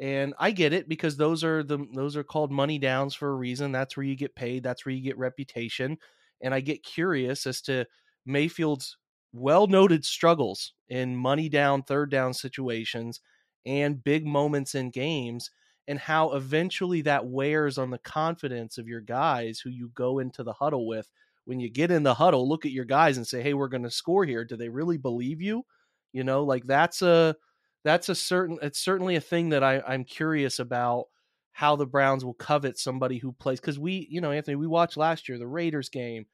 and 0.00 0.34
I 0.38 0.50
get 0.50 0.72
it 0.72 0.88
because 0.88 1.16
those 1.16 1.42
are 1.42 1.62
the 1.62 1.78
those 1.94 2.16
are 2.16 2.24
called 2.24 2.52
money 2.52 2.78
downs 2.78 3.14
for 3.14 3.30
a 3.30 3.34
reason. 3.34 3.72
That's 3.72 3.96
where 3.96 4.04
you 4.04 4.14
get 4.16 4.34
paid. 4.34 4.62
That's 4.62 4.84
where 4.84 4.94
you 4.94 5.02
get 5.02 5.16
reputation. 5.18 5.98
And 6.42 6.52
I 6.52 6.60
get 6.60 6.82
curious 6.84 7.46
as 7.46 7.62
to 7.62 7.86
Mayfield's 8.26 8.98
well 9.36 9.66
noted 9.66 10.04
struggles 10.04 10.72
in 10.88 11.16
money 11.16 11.48
down, 11.48 11.82
third 11.82 12.10
down 12.10 12.34
situations, 12.34 13.20
and 13.64 14.02
big 14.02 14.26
moments 14.26 14.74
in 14.74 14.90
games, 14.90 15.50
and 15.88 15.98
how 15.98 16.32
eventually 16.32 17.02
that 17.02 17.26
wears 17.26 17.78
on 17.78 17.90
the 17.90 17.98
confidence 17.98 18.78
of 18.78 18.88
your 18.88 19.00
guys 19.00 19.60
who 19.60 19.70
you 19.70 19.90
go 19.94 20.18
into 20.18 20.42
the 20.42 20.52
huddle 20.52 20.86
with. 20.86 21.10
When 21.44 21.60
you 21.60 21.70
get 21.70 21.90
in 21.90 22.02
the 22.02 22.14
huddle, 22.14 22.48
look 22.48 22.66
at 22.66 22.72
your 22.72 22.84
guys 22.84 23.16
and 23.16 23.26
say, 23.26 23.42
"Hey, 23.42 23.54
we're 23.54 23.68
going 23.68 23.84
to 23.84 23.90
score 23.90 24.24
here." 24.24 24.44
Do 24.44 24.56
they 24.56 24.68
really 24.68 24.98
believe 24.98 25.40
you? 25.40 25.64
You 26.12 26.24
know, 26.24 26.44
like 26.44 26.66
that's 26.66 27.02
a 27.02 27.36
that's 27.84 28.08
a 28.08 28.14
certain 28.14 28.58
it's 28.62 28.80
certainly 28.80 29.16
a 29.16 29.20
thing 29.20 29.50
that 29.50 29.62
I, 29.62 29.80
I'm 29.86 30.04
curious 30.04 30.58
about 30.58 31.06
how 31.52 31.76
the 31.76 31.86
Browns 31.86 32.24
will 32.24 32.34
covet 32.34 32.78
somebody 32.78 33.18
who 33.18 33.32
plays 33.32 33.60
because 33.60 33.78
we, 33.78 34.06
you 34.10 34.20
know, 34.20 34.30
Anthony, 34.30 34.56
we 34.56 34.66
watched 34.66 34.96
last 34.96 35.28
year 35.28 35.38
the 35.38 35.46
Raiders 35.46 35.88
game, 35.88 36.26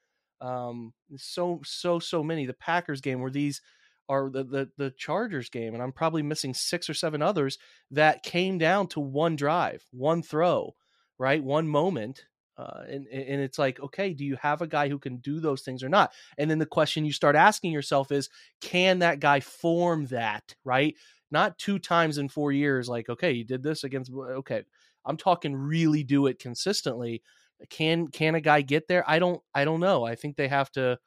um, 0.43 0.93
so 1.17 1.61
so 1.65 1.99
so 1.99 2.23
many 2.23 2.47
the 2.47 2.55
Packers 2.55 3.01
game 3.01 3.21
where 3.21 3.31
these 3.31 3.63
are 4.09 4.31
the 4.31 4.45
the 4.45 4.71
the 4.77 4.91
Chargers 4.93 5.49
game, 5.49 5.75
and 5.75 5.83
I'm 5.83 5.93
probably 5.93 6.23
missing 6.23 6.55
six 6.55 6.91
or 6.91 6.95
seven 6.95 7.23
others 7.23 7.59
that 7.91 8.23
came 8.23 8.59
down 8.59 8.89
to 8.89 9.01
one 9.01 9.37
drive, 9.37 9.85
one 9.93 10.23
throw, 10.23 10.75
right, 11.19 11.43
one 11.43 11.69
moment. 11.69 12.27
Uh, 12.59 12.83
and 12.89 13.07
and 13.07 13.41
it's 13.41 13.59
like, 13.59 13.81
okay, 13.81 14.13
do 14.13 14.25
you 14.25 14.37
have 14.37 14.61
a 14.61 14.67
guy 14.67 14.89
who 14.89 14.99
can 14.99 15.17
do 15.19 15.41
those 15.41 15.63
things 15.63 15.83
or 15.83 15.89
not? 15.89 16.13
And 16.37 16.51
then 16.51 16.59
the 16.59 16.67
question 16.67 17.05
you 17.05 17.13
start 17.13 17.35
asking 17.35 17.73
yourself 17.73 18.13
is, 18.13 18.29
can 18.61 18.99
that 18.99 19.21
guy 19.21 19.41
form 19.41 20.07
that 20.07 20.55
right? 20.65 20.95
not 21.33 21.59
two 21.59 21.79
times 21.79 22.19
in 22.19 22.29
four 22.29 22.53
years 22.53 22.89
like 22.89 23.09
okay 23.09 23.33
you 23.33 23.43
did 23.43 23.63
this 23.63 23.83
against 23.83 24.13
okay 24.13 24.63
i'm 25.05 25.17
talking 25.17 25.57
really 25.57 26.05
do 26.05 26.27
it 26.27 26.39
consistently 26.39 27.23
can 27.71 28.09
can 28.09 28.35
a 28.35 28.41
guy 28.41 28.61
get 28.61 28.89
there 28.89 29.09
i 29.09 29.19
don't 29.19 29.41
i 29.55 29.65
don't 29.65 29.81
know 29.81 30.05
i 30.05 30.15
think 30.15 30.37
they 30.37 30.49
have 30.49 30.71
to 30.71 30.99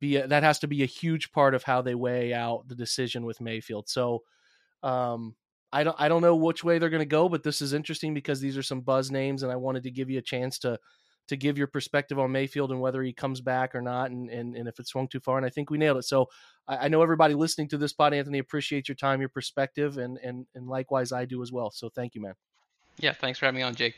be 0.00 0.16
a, 0.16 0.26
that 0.26 0.42
has 0.42 0.58
to 0.58 0.66
be 0.66 0.82
a 0.82 0.86
huge 0.86 1.32
part 1.32 1.54
of 1.54 1.62
how 1.62 1.80
they 1.82 1.94
weigh 1.94 2.34
out 2.34 2.66
the 2.68 2.74
decision 2.74 3.24
with 3.24 3.40
mayfield 3.40 3.88
so 3.88 4.22
um 4.82 5.34
i 5.72 5.82
don't 5.82 5.96
i 5.98 6.08
don't 6.08 6.22
know 6.22 6.36
which 6.36 6.64
way 6.64 6.78
they're 6.78 6.90
going 6.90 7.00
to 7.00 7.06
go 7.06 7.28
but 7.28 7.42
this 7.42 7.62
is 7.62 7.72
interesting 7.72 8.14
because 8.14 8.40
these 8.40 8.56
are 8.56 8.62
some 8.62 8.80
buzz 8.80 9.10
names 9.10 9.42
and 9.42 9.50
i 9.50 9.56
wanted 9.56 9.82
to 9.82 9.90
give 9.90 10.10
you 10.10 10.18
a 10.18 10.22
chance 10.22 10.58
to 10.58 10.78
to 11.28 11.36
give 11.36 11.58
your 11.58 11.66
perspective 11.66 12.18
on 12.18 12.30
Mayfield 12.30 12.70
and 12.70 12.80
whether 12.80 13.02
he 13.02 13.12
comes 13.12 13.40
back 13.40 13.74
or 13.74 13.82
not, 13.82 14.10
and, 14.10 14.30
and, 14.30 14.56
and 14.56 14.68
if 14.68 14.78
it 14.78 14.86
swung 14.86 15.08
too 15.08 15.20
far. 15.20 15.36
And 15.36 15.46
I 15.46 15.50
think 15.50 15.70
we 15.70 15.78
nailed 15.78 15.98
it. 15.98 16.04
So 16.04 16.28
I, 16.68 16.76
I 16.76 16.88
know 16.88 17.02
everybody 17.02 17.34
listening 17.34 17.68
to 17.68 17.78
this 17.78 17.92
pod, 17.92 18.14
Anthony, 18.14 18.38
appreciate 18.38 18.88
your 18.88 18.94
time, 18.94 19.20
your 19.20 19.28
perspective, 19.28 19.98
and 19.98 20.18
and 20.18 20.46
and 20.54 20.68
likewise 20.68 21.12
I 21.12 21.24
do 21.24 21.42
as 21.42 21.52
well. 21.52 21.70
So 21.70 21.88
thank 21.88 22.14
you, 22.14 22.20
man. 22.20 22.34
yeah 22.98 23.12
thanks 23.12 23.38
for 23.38 23.46
having 23.46 23.58
me 23.58 23.62
on 23.62 23.74
Jake 23.74 23.96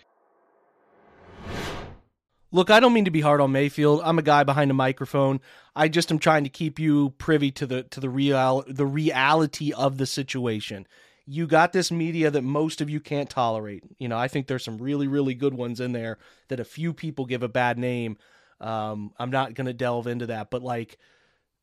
Look, 2.50 2.70
I 2.70 2.80
don't 2.80 2.94
mean 2.94 3.04
to 3.04 3.10
be 3.10 3.20
hard 3.20 3.40
on 3.40 3.52
Mayfield. 3.52 4.00
I'm 4.02 4.18
a 4.18 4.22
guy 4.22 4.42
behind 4.42 4.70
a 4.70 4.74
microphone. 4.74 5.40
I 5.76 5.88
just 5.88 6.10
am 6.10 6.18
trying 6.18 6.44
to 6.44 6.50
keep 6.50 6.78
you 6.78 7.10
privy 7.18 7.50
to 7.52 7.66
the 7.66 7.82
to 7.84 8.00
the 8.00 8.08
real 8.08 8.64
the 8.66 8.86
reality 8.86 9.72
of 9.72 9.98
the 9.98 10.06
situation. 10.06 10.86
You 11.26 11.46
got 11.46 11.74
this 11.74 11.92
media 11.92 12.30
that 12.30 12.42
most 12.42 12.80
of 12.80 12.88
you 12.88 13.00
can't 13.00 13.28
tolerate. 13.28 13.84
You 13.98 14.08
know, 14.08 14.16
I 14.16 14.28
think 14.28 14.46
there's 14.46 14.64
some 14.64 14.78
really 14.78 15.08
really 15.08 15.34
good 15.34 15.54
ones 15.54 15.78
in 15.78 15.92
there 15.92 16.18
that 16.48 16.60
a 16.60 16.64
few 16.64 16.94
people 16.94 17.26
give 17.26 17.42
a 17.42 17.48
bad 17.48 17.78
name. 17.78 18.16
Um, 18.60 19.12
I'm 19.18 19.30
not 19.30 19.54
going 19.54 19.66
to 19.66 19.74
delve 19.74 20.06
into 20.06 20.26
that, 20.26 20.50
but 20.50 20.62
like 20.62 20.96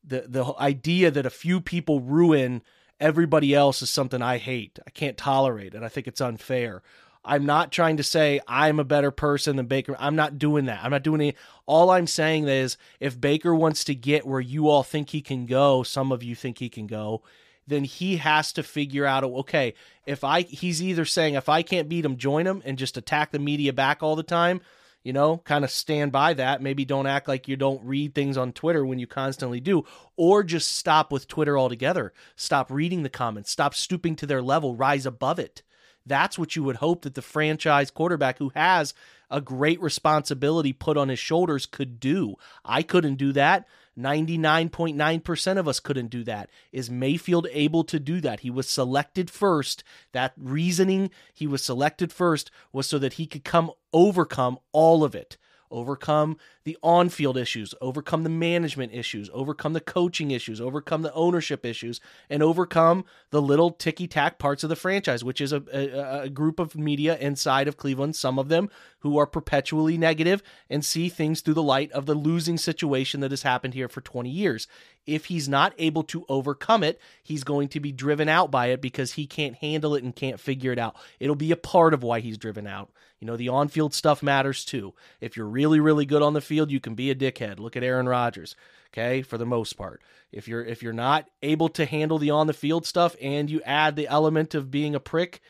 the 0.04 0.24
the 0.28 0.54
idea 0.58 1.10
that 1.10 1.26
a 1.26 1.30
few 1.30 1.60
people 1.60 2.00
ruin 2.00 2.62
everybody 3.00 3.54
else 3.54 3.82
is 3.82 3.90
something 3.90 4.22
I 4.22 4.38
hate. 4.38 4.78
I 4.86 4.90
can't 4.90 5.18
tolerate 5.18 5.74
and 5.74 5.84
I 5.84 5.88
think 5.88 6.06
it's 6.06 6.20
unfair. 6.20 6.82
I'm 7.26 7.44
not 7.44 7.72
trying 7.72 7.96
to 7.96 8.04
say 8.04 8.40
I'm 8.46 8.78
a 8.78 8.84
better 8.84 9.10
person 9.10 9.56
than 9.56 9.66
Baker. 9.66 9.96
I'm 9.98 10.14
not 10.14 10.38
doing 10.38 10.66
that. 10.66 10.82
I'm 10.82 10.92
not 10.92 11.02
doing 11.02 11.20
any. 11.20 11.34
All 11.66 11.90
I'm 11.90 12.06
saying 12.06 12.46
is 12.46 12.78
if 13.00 13.20
Baker 13.20 13.54
wants 13.54 13.82
to 13.84 13.94
get 13.96 14.26
where 14.26 14.40
you 14.40 14.68
all 14.68 14.84
think 14.84 15.10
he 15.10 15.20
can 15.20 15.44
go, 15.44 15.82
some 15.82 16.12
of 16.12 16.22
you 16.22 16.36
think 16.36 16.58
he 16.58 16.68
can 16.68 16.86
go, 16.86 17.22
then 17.66 17.82
he 17.82 18.18
has 18.18 18.52
to 18.52 18.62
figure 18.62 19.04
out 19.04 19.24
okay, 19.24 19.74
if 20.06 20.22
I 20.22 20.42
he's 20.42 20.80
either 20.80 21.04
saying 21.04 21.34
if 21.34 21.48
I 21.48 21.62
can't 21.62 21.88
beat 21.88 22.04
him, 22.04 22.16
join 22.16 22.46
him 22.46 22.62
and 22.64 22.78
just 22.78 22.96
attack 22.96 23.32
the 23.32 23.40
media 23.40 23.72
back 23.72 24.04
all 24.04 24.14
the 24.14 24.22
time, 24.22 24.60
you 25.02 25.12
know, 25.12 25.38
kind 25.38 25.64
of 25.64 25.70
stand 25.72 26.12
by 26.12 26.32
that. 26.34 26.62
Maybe 26.62 26.84
don't 26.84 27.08
act 27.08 27.26
like 27.26 27.48
you 27.48 27.56
don't 27.56 27.84
read 27.84 28.14
things 28.14 28.36
on 28.36 28.52
Twitter 28.52 28.86
when 28.86 29.00
you 29.00 29.08
constantly 29.08 29.58
do, 29.58 29.84
or 30.16 30.44
just 30.44 30.76
stop 30.76 31.10
with 31.10 31.26
Twitter 31.26 31.58
altogether. 31.58 32.12
Stop 32.36 32.70
reading 32.70 33.02
the 33.02 33.08
comments, 33.08 33.50
stop 33.50 33.74
stooping 33.74 34.14
to 34.14 34.26
their 34.26 34.42
level, 34.42 34.76
rise 34.76 35.06
above 35.06 35.40
it. 35.40 35.62
That's 36.06 36.38
what 36.38 36.54
you 36.54 36.62
would 36.62 36.76
hope 36.76 37.02
that 37.02 37.14
the 37.14 37.22
franchise 37.22 37.90
quarterback 37.90 38.38
who 38.38 38.52
has 38.54 38.94
a 39.30 39.40
great 39.40 39.80
responsibility 39.80 40.72
put 40.72 40.96
on 40.96 41.08
his 41.08 41.18
shoulders 41.18 41.66
could 41.66 41.98
do. 41.98 42.36
I 42.64 42.82
couldn't 42.82 43.16
do 43.16 43.32
that. 43.32 43.66
99.9% 43.98 45.58
of 45.58 45.66
us 45.66 45.80
couldn't 45.80 46.10
do 46.10 46.22
that. 46.24 46.50
Is 46.70 46.90
Mayfield 46.90 47.46
able 47.50 47.82
to 47.84 47.98
do 47.98 48.20
that? 48.20 48.40
He 48.40 48.50
was 48.50 48.68
selected 48.68 49.30
first. 49.30 49.82
That 50.12 50.34
reasoning 50.36 51.10
he 51.32 51.46
was 51.46 51.64
selected 51.64 52.12
first 52.12 52.50
was 52.72 52.86
so 52.86 52.98
that 52.98 53.14
he 53.14 53.26
could 53.26 53.44
come 53.44 53.70
overcome 53.92 54.58
all 54.72 55.02
of 55.02 55.14
it 55.14 55.38
overcome 55.70 56.36
the 56.64 56.76
on 56.82 57.08
field 57.08 57.36
issues, 57.36 57.74
overcome 57.80 58.22
the 58.24 58.28
management 58.28 58.92
issues, 58.92 59.30
overcome 59.32 59.72
the 59.72 59.80
coaching 59.80 60.30
issues, 60.30 60.60
overcome 60.60 61.02
the 61.02 61.12
ownership 61.14 61.64
issues, 61.64 62.00
and 62.28 62.42
overcome 62.42 63.04
the 63.30 63.40
little 63.40 63.70
ticky 63.70 64.06
tack 64.06 64.38
parts 64.38 64.64
of 64.64 64.68
the 64.68 64.76
franchise, 64.76 65.22
which 65.22 65.40
is 65.40 65.52
a, 65.52 65.62
a, 65.72 66.22
a, 66.22 66.28
group 66.28 66.58
of 66.58 66.76
media 66.76 67.16
inside 67.18 67.68
of 67.68 67.76
Cleveland, 67.76 68.16
some 68.16 68.38
of 68.38 68.48
them 68.48 68.68
who 69.00 69.16
are 69.18 69.26
perpetually 69.26 69.96
negative 69.96 70.42
and 70.68 70.84
see 70.84 71.08
things 71.08 71.40
through 71.40 71.54
the 71.54 71.62
light 71.62 71.92
of 71.92 72.06
the 72.06 72.14
losing 72.14 72.58
situation 72.58 73.20
that 73.20 73.30
has 73.30 73.42
happened 73.42 73.74
here 73.74 73.88
for 73.88 74.00
20 74.00 74.28
years. 74.28 74.66
If 75.06 75.26
he's 75.26 75.48
not 75.48 75.72
able 75.78 76.02
to 76.04 76.24
overcome 76.28 76.82
it, 76.82 77.00
he's 77.22 77.44
going 77.44 77.68
to 77.68 77.80
be 77.80 77.92
driven 77.92 78.28
out 78.28 78.50
by 78.50 78.66
it 78.66 78.80
because 78.80 79.12
he 79.12 79.26
can't 79.26 79.54
handle 79.56 79.94
it 79.94 80.02
and 80.02 80.14
can't 80.14 80.40
figure 80.40 80.72
it 80.72 80.78
out. 80.78 80.96
It'll 81.20 81.36
be 81.36 81.52
a 81.52 81.56
part 81.56 81.94
of 81.94 82.02
why 82.02 82.20
he's 82.20 82.38
driven 82.38 82.66
out. 82.66 82.90
You 83.20 83.26
know, 83.26 83.36
the 83.36 83.48
on 83.48 83.68
field 83.68 83.94
stuff 83.94 84.22
matters 84.22 84.64
too. 84.64 84.94
If 85.20 85.36
you're 85.36 85.46
really, 85.46 85.80
really 85.80 86.04
good 86.04 86.22
on 86.22 86.34
the 86.34 86.40
field, 86.40 86.70
you 86.70 86.80
can 86.80 86.94
be 86.94 87.10
a 87.10 87.14
dickhead. 87.14 87.58
Look 87.58 87.76
at 87.76 87.82
Aaron 87.82 88.08
Rodgers, 88.08 88.56
okay, 88.92 89.22
for 89.22 89.38
the 89.38 89.46
most 89.46 89.74
part. 89.74 90.02
If 90.32 90.48
you're 90.48 90.64
if 90.64 90.82
you're 90.82 90.92
not 90.92 91.28
able 91.42 91.68
to 91.70 91.86
handle 91.86 92.18
the 92.18 92.30
on 92.30 92.46
the 92.46 92.52
field 92.52 92.84
stuff 92.84 93.16
and 93.20 93.48
you 93.48 93.62
add 93.62 93.96
the 93.96 94.08
element 94.08 94.54
of 94.54 94.70
being 94.70 94.94
a 94.94 95.00
prick, 95.00 95.40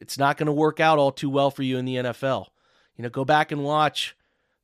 it's 0.00 0.18
not 0.18 0.36
going 0.36 0.48
to 0.48 0.52
work 0.52 0.80
out 0.80 0.98
all 0.98 1.12
too 1.12 1.30
well 1.30 1.50
for 1.50 1.62
you 1.62 1.78
in 1.78 1.84
the 1.84 1.96
NFL. 1.96 2.48
You 2.96 3.04
know, 3.04 3.10
go 3.10 3.24
back 3.24 3.52
and 3.52 3.64
watch 3.64 4.16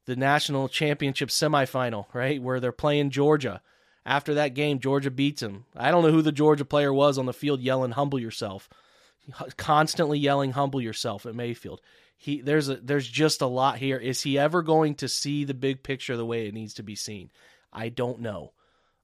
the 0.07 0.17
national 0.17 0.69
championship 0.69 1.31
semifinal, 1.31 2.07
right, 2.13 2.43
where 2.43 2.61
they're 2.61 2.73
playing 2.73 3.11
Georgia. 3.11 3.63
After 4.07 4.35
that 4.35 4.55
game, 4.55 4.81
Georgia 4.81 5.11
beats 5.11 5.43
him. 5.43 5.65
I 5.77 5.91
don't 5.91 6.03
know 6.03 6.13
who 6.13 6.23
the 6.23 6.33
Georgia 6.33 6.65
player 6.65 6.93
was 6.93 7.17
on 7.19 7.27
the 7.27 7.33
field 7.33 7.61
yelling, 7.61 7.93
humble 7.93 8.19
yourself. 8.19 8.69
Constantly 9.57 10.19
yelling, 10.19 10.53
humble 10.53 10.83
yourself 10.83 11.25
at 11.25 11.35
Mayfield 11.35 11.81
he 12.25 12.41
there's 12.41 12.71
a 12.71 12.77
there's 12.77 13.07
just 13.07 13.43
a 13.43 13.47
lot 13.47 13.77
here. 13.77 13.99
Is 13.99 14.23
he 14.23 14.39
ever 14.39 14.63
going 14.63 14.95
to 14.97 15.09
see 15.09 15.45
the 15.45 15.53
big 15.53 15.83
picture 15.83 16.17
the 16.17 16.25
way 16.25 16.47
it 16.47 16.55
needs 16.55 16.73
to 16.75 16.83
be 16.83 16.95
seen? 16.95 17.31
I 17.71 17.91
don't 17.91 18.21
know. 18.21 18.53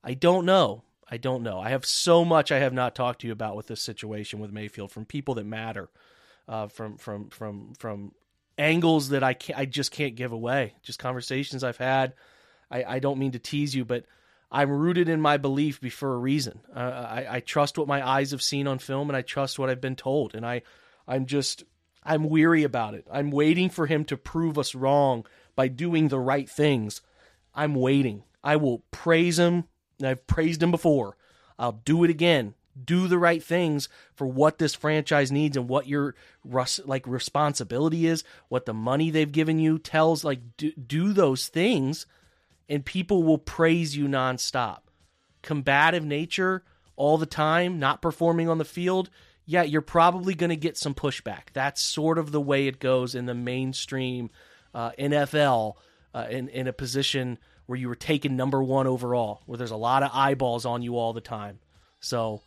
I 0.03 0.15
don't 0.15 0.47
know. 0.47 0.85
I 1.11 1.19
don't 1.19 1.43
know. 1.43 1.61
I 1.61 1.69
have 1.69 1.85
so 1.85 2.25
much 2.25 2.51
I 2.51 2.61
have 2.61 2.73
not 2.73 2.95
talked 2.95 3.21
to 3.21 3.27
you 3.27 3.33
about 3.35 3.57
with 3.57 3.67
this 3.67 3.83
situation 3.83 4.39
with 4.39 4.53
Mayfield 4.53 4.91
from 4.91 5.05
people 5.05 5.35
that 5.35 5.45
matter, 5.45 5.91
uh, 6.49 6.69
from 6.69 6.97
from 6.97 7.29
from 7.29 7.75
from 7.79 8.13
angles 8.57 9.11
that 9.11 9.23
I 9.23 9.35
can't, 9.35 9.59
I 9.59 9.67
just 9.67 9.91
can't 9.91 10.15
give 10.15 10.33
away. 10.33 10.75
Just 10.83 10.99
conversations 10.99 11.63
I've 11.63 11.77
had. 11.77 12.15
I, 12.71 12.85
I 12.85 12.99
don't 13.01 13.19
mean 13.19 13.33
to 13.33 13.39
tease 13.39 13.75
you, 13.75 13.85
but 13.85 14.07
I'm 14.51 14.71
rooted 14.71 15.09
in 15.09 15.21
my 15.21 15.37
belief 15.37 15.81
for 15.93 16.15
a 16.15 16.19
reason. 16.19 16.61
Uh, 16.75 16.81
I, 16.81 17.27
I 17.37 17.41
trust 17.41 17.79
what 17.79 17.87
my 17.87 18.07
eyes 18.07 18.33
have 18.33 18.43
seen 18.43 18.67
on 18.67 18.79
film, 18.79 19.09
and 19.09 19.17
I 19.17 19.23
trust 19.23 19.59
what 19.59 19.71
I've 19.71 19.81
been 19.81 19.97
told, 19.97 20.35
and 20.35 20.45
I 20.45 20.63
I'm 21.07 21.27
just 21.27 21.65
I'm 22.03 22.29
weary 22.29 22.65
about 22.65 22.95
it. 22.95 23.07
I'm 23.11 23.31
waiting 23.31 23.71
for 23.71 23.87
him 23.87 24.05
to 24.07 24.17
prove 24.17 24.59
us 24.59 24.75
wrong 24.75 25.27
by 25.55 25.69
doing 25.69 26.09
the 26.09 26.19
right 26.19 26.49
things. 26.49 27.03
I'm 27.55 27.75
waiting. 27.75 28.25
I 28.43 28.57
will 28.57 28.83
praise 28.91 29.39
him. 29.39 29.65
I've 30.03 30.27
praised 30.27 30.63
him 30.63 30.71
before. 30.71 31.17
I'll 31.59 31.81
do 31.85 32.05
it 32.05 32.11
again. 32.11 32.55
Do 32.83 33.09
the 33.09 33.19
right 33.19 33.43
things 33.43 33.89
for 34.15 34.27
what 34.27 34.59
this 34.59 34.75
franchise 34.75 35.31
needs 35.31 35.57
and 35.57 35.69
what 35.69 35.87
your 35.87 36.15
like 36.85 37.07
responsibility 37.07 38.07
is, 38.07 38.25
what 38.49 38.65
the 38.65 38.73
money 38.73 39.11
they've 39.11 39.31
given 39.31 39.59
you 39.59 39.79
tells 39.79 40.25
like 40.25 40.41
do, 40.57 40.73
do 40.73 41.13
those 41.13 41.49
things 41.49 42.07
and 42.71 42.85
people 42.85 43.25
will 43.25 43.37
praise 43.37 43.97
you 43.97 44.07
nonstop. 44.07 44.79
Combative 45.43 46.05
nature 46.05 46.63
all 46.97 47.19
the 47.19 47.27
time, 47.27 47.79
not 47.79 48.01
performing 48.01 48.49
on 48.49 48.59
the 48.59 48.65
field, 48.65 49.11
yeah, 49.45 49.65
you're 49.65 49.81
probably 49.83 50.35
going 50.35 50.51
to 50.51 50.57
get 50.57 50.77
some 50.79 50.95
pushback. 50.95 51.49
That's 51.53 51.83
sort 51.83 52.19
of 52.19 52.31
the 52.31 52.41
way 52.41 52.69
it 52.69 52.79
goes 52.79 53.17
in 53.17 53.27
the 53.27 53.35
mainstream 53.35 54.31
uh, 54.73 54.93
NFL 54.93 55.75
uh, 56.15 56.27
in, 56.31 56.49
in 56.51 56.69
a 56.69 56.73
position 56.73 57.39
where 57.67 57.79
you 57.79 57.89
were 57.89 57.97
taken 57.97 58.37
number 58.37 58.63
one 58.63 58.87
overall, 58.87 59.43
where 59.47 59.59
there's 59.59 59.73
a 59.73 59.77
lot 59.77 60.05
of 60.05 60.11
eyeballs 60.13 60.65
on 60.65 60.83
you 60.83 60.97
all 60.97 61.13
the 61.13 61.21
time. 61.21 61.59
So, 61.99 62.43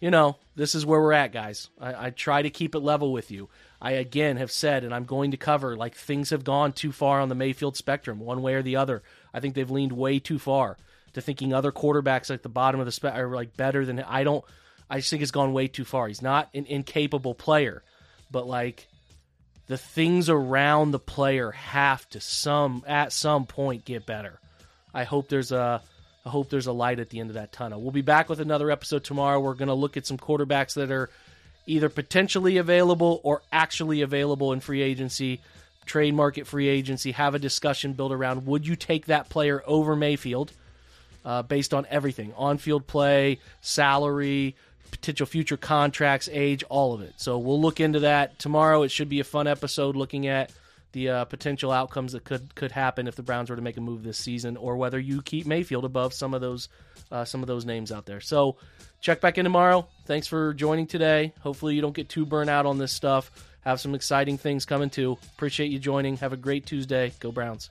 you 0.00 0.10
know, 0.10 0.36
this 0.56 0.74
is 0.74 0.86
where 0.86 1.00
we're 1.00 1.12
at, 1.12 1.32
guys. 1.32 1.68
I, 1.78 2.06
I 2.06 2.10
try 2.10 2.40
to 2.40 2.50
keep 2.50 2.74
it 2.74 2.80
level 2.80 3.12
with 3.12 3.30
you. 3.30 3.50
I 3.80 3.92
again 3.92 4.36
have 4.38 4.50
said, 4.50 4.84
and 4.84 4.94
I'm 4.94 5.04
going 5.04 5.30
to 5.30 5.36
cover, 5.36 5.76
like 5.76 5.94
things 5.94 6.30
have 6.30 6.44
gone 6.44 6.72
too 6.72 6.90
far 6.90 7.20
on 7.20 7.28
the 7.28 7.34
Mayfield 7.34 7.76
spectrum, 7.76 8.18
one 8.18 8.42
way 8.42 8.54
or 8.54 8.62
the 8.62 8.76
other. 8.76 9.02
I 9.32 9.40
think 9.40 9.54
they've 9.54 9.70
leaned 9.70 9.92
way 9.92 10.18
too 10.18 10.38
far 10.38 10.76
to 11.12 11.20
thinking 11.20 11.52
other 11.52 11.72
quarterbacks 11.72 12.32
at 12.32 12.42
the 12.42 12.48
bottom 12.48 12.80
of 12.80 12.86
the 12.86 12.92
spec 12.92 13.14
are 13.14 13.34
like 13.34 13.56
better 13.56 13.86
than 13.86 14.00
I 14.00 14.24
don't. 14.24 14.44
I 14.90 14.98
just 14.98 15.10
think 15.10 15.22
it's 15.22 15.30
gone 15.30 15.52
way 15.52 15.68
too 15.68 15.84
far. 15.84 16.08
He's 16.08 16.22
not 16.22 16.48
an 16.54 16.66
incapable 16.66 17.34
player, 17.34 17.82
but 18.30 18.46
like 18.46 18.88
the 19.66 19.78
things 19.78 20.28
around 20.28 20.90
the 20.90 20.98
player 20.98 21.52
have 21.52 22.08
to 22.10 22.20
some 22.20 22.82
at 22.86 23.12
some 23.12 23.46
point 23.46 23.84
get 23.84 24.06
better. 24.06 24.40
I 24.92 25.04
hope 25.04 25.28
there's 25.28 25.52
a 25.52 25.82
I 26.24 26.30
hope 26.30 26.50
there's 26.50 26.66
a 26.66 26.72
light 26.72 26.98
at 26.98 27.10
the 27.10 27.20
end 27.20 27.30
of 27.30 27.34
that 27.34 27.52
tunnel. 27.52 27.80
We'll 27.80 27.92
be 27.92 28.02
back 28.02 28.28
with 28.28 28.40
another 28.40 28.70
episode 28.70 29.04
tomorrow. 29.04 29.40
We're 29.40 29.54
going 29.54 29.68
to 29.68 29.74
look 29.74 29.96
at 29.96 30.06
some 30.06 30.18
quarterbacks 30.18 30.74
that 30.74 30.90
are 30.90 31.10
either 31.68 31.88
potentially 31.88 32.56
available 32.56 33.20
or 33.22 33.42
actually 33.52 34.00
available 34.00 34.52
in 34.52 34.60
free 34.60 34.82
agency, 34.82 35.40
trade 35.84 36.14
market 36.14 36.46
free 36.46 36.68
agency. 36.68 37.12
Have 37.12 37.34
a 37.34 37.38
discussion 37.38 37.92
built 37.92 38.12
around 38.12 38.46
would 38.46 38.66
you 38.66 38.76
take 38.76 39.06
that 39.06 39.28
player 39.28 39.62
over 39.66 39.94
Mayfield 39.94 40.52
uh, 41.24 41.42
based 41.42 41.74
on 41.74 41.86
everything 41.90 42.32
on 42.36 42.58
field 42.58 42.86
play, 42.86 43.38
salary, 43.60 44.56
potential 44.90 45.26
future 45.26 45.56
contracts, 45.56 46.28
age, 46.32 46.64
all 46.68 46.94
of 46.94 47.02
it. 47.02 47.14
So 47.16 47.38
we'll 47.38 47.60
look 47.60 47.80
into 47.80 48.00
that 48.00 48.38
tomorrow. 48.38 48.82
It 48.82 48.90
should 48.90 49.08
be 49.08 49.20
a 49.20 49.24
fun 49.24 49.46
episode 49.46 49.96
looking 49.96 50.26
at 50.26 50.50
the 50.92 51.08
uh, 51.10 51.24
potential 51.26 51.70
outcomes 51.70 52.12
that 52.12 52.24
could 52.24 52.54
could 52.54 52.72
happen 52.72 53.06
if 53.06 53.16
the 53.16 53.22
Browns 53.22 53.50
were 53.50 53.56
to 53.56 53.62
make 53.62 53.76
a 53.76 53.80
move 53.80 54.02
this 54.02 54.18
season, 54.18 54.56
or 54.56 54.76
whether 54.76 54.98
you 54.98 55.22
keep 55.22 55.46
Mayfield 55.46 55.84
above 55.84 56.14
some 56.14 56.34
of 56.34 56.40
those 56.40 56.68
uh, 57.10 57.24
some 57.24 57.42
of 57.42 57.46
those 57.46 57.64
names 57.64 57.92
out 57.92 58.06
there. 58.06 58.20
So 58.20 58.56
check 59.00 59.20
back 59.20 59.38
in 59.38 59.44
tomorrow. 59.44 59.86
Thanks 60.06 60.26
for 60.26 60.54
joining 60.54 60.86
today. 60.86 61.32
Hopefully 61.40 61.74
you 61.74 61.80
don't 61.80 61.94
get 61.94 62.08
too 62.08 62.26
burnt 62.26 62.50
out 62.50 62.66
on 62.66 62.78
this 62.78 62.92
stuff. 62.92 63.30
Have 63.60 63.80
some 63.80 63.94
exciting 63.94 64.38
things 64.38 64.64
coming 64.64 64.90
too. 64.90 65.18
Appreciate 65.34 65.70
you 65.70 65.78
joining. 65.78 66.16
Have 66.18 66.32
a 66.32 66.36
great 66.36 66.66
Tuesday. 66.66 67.12
Go 67.20 67.32
Browns. 67.32 67.70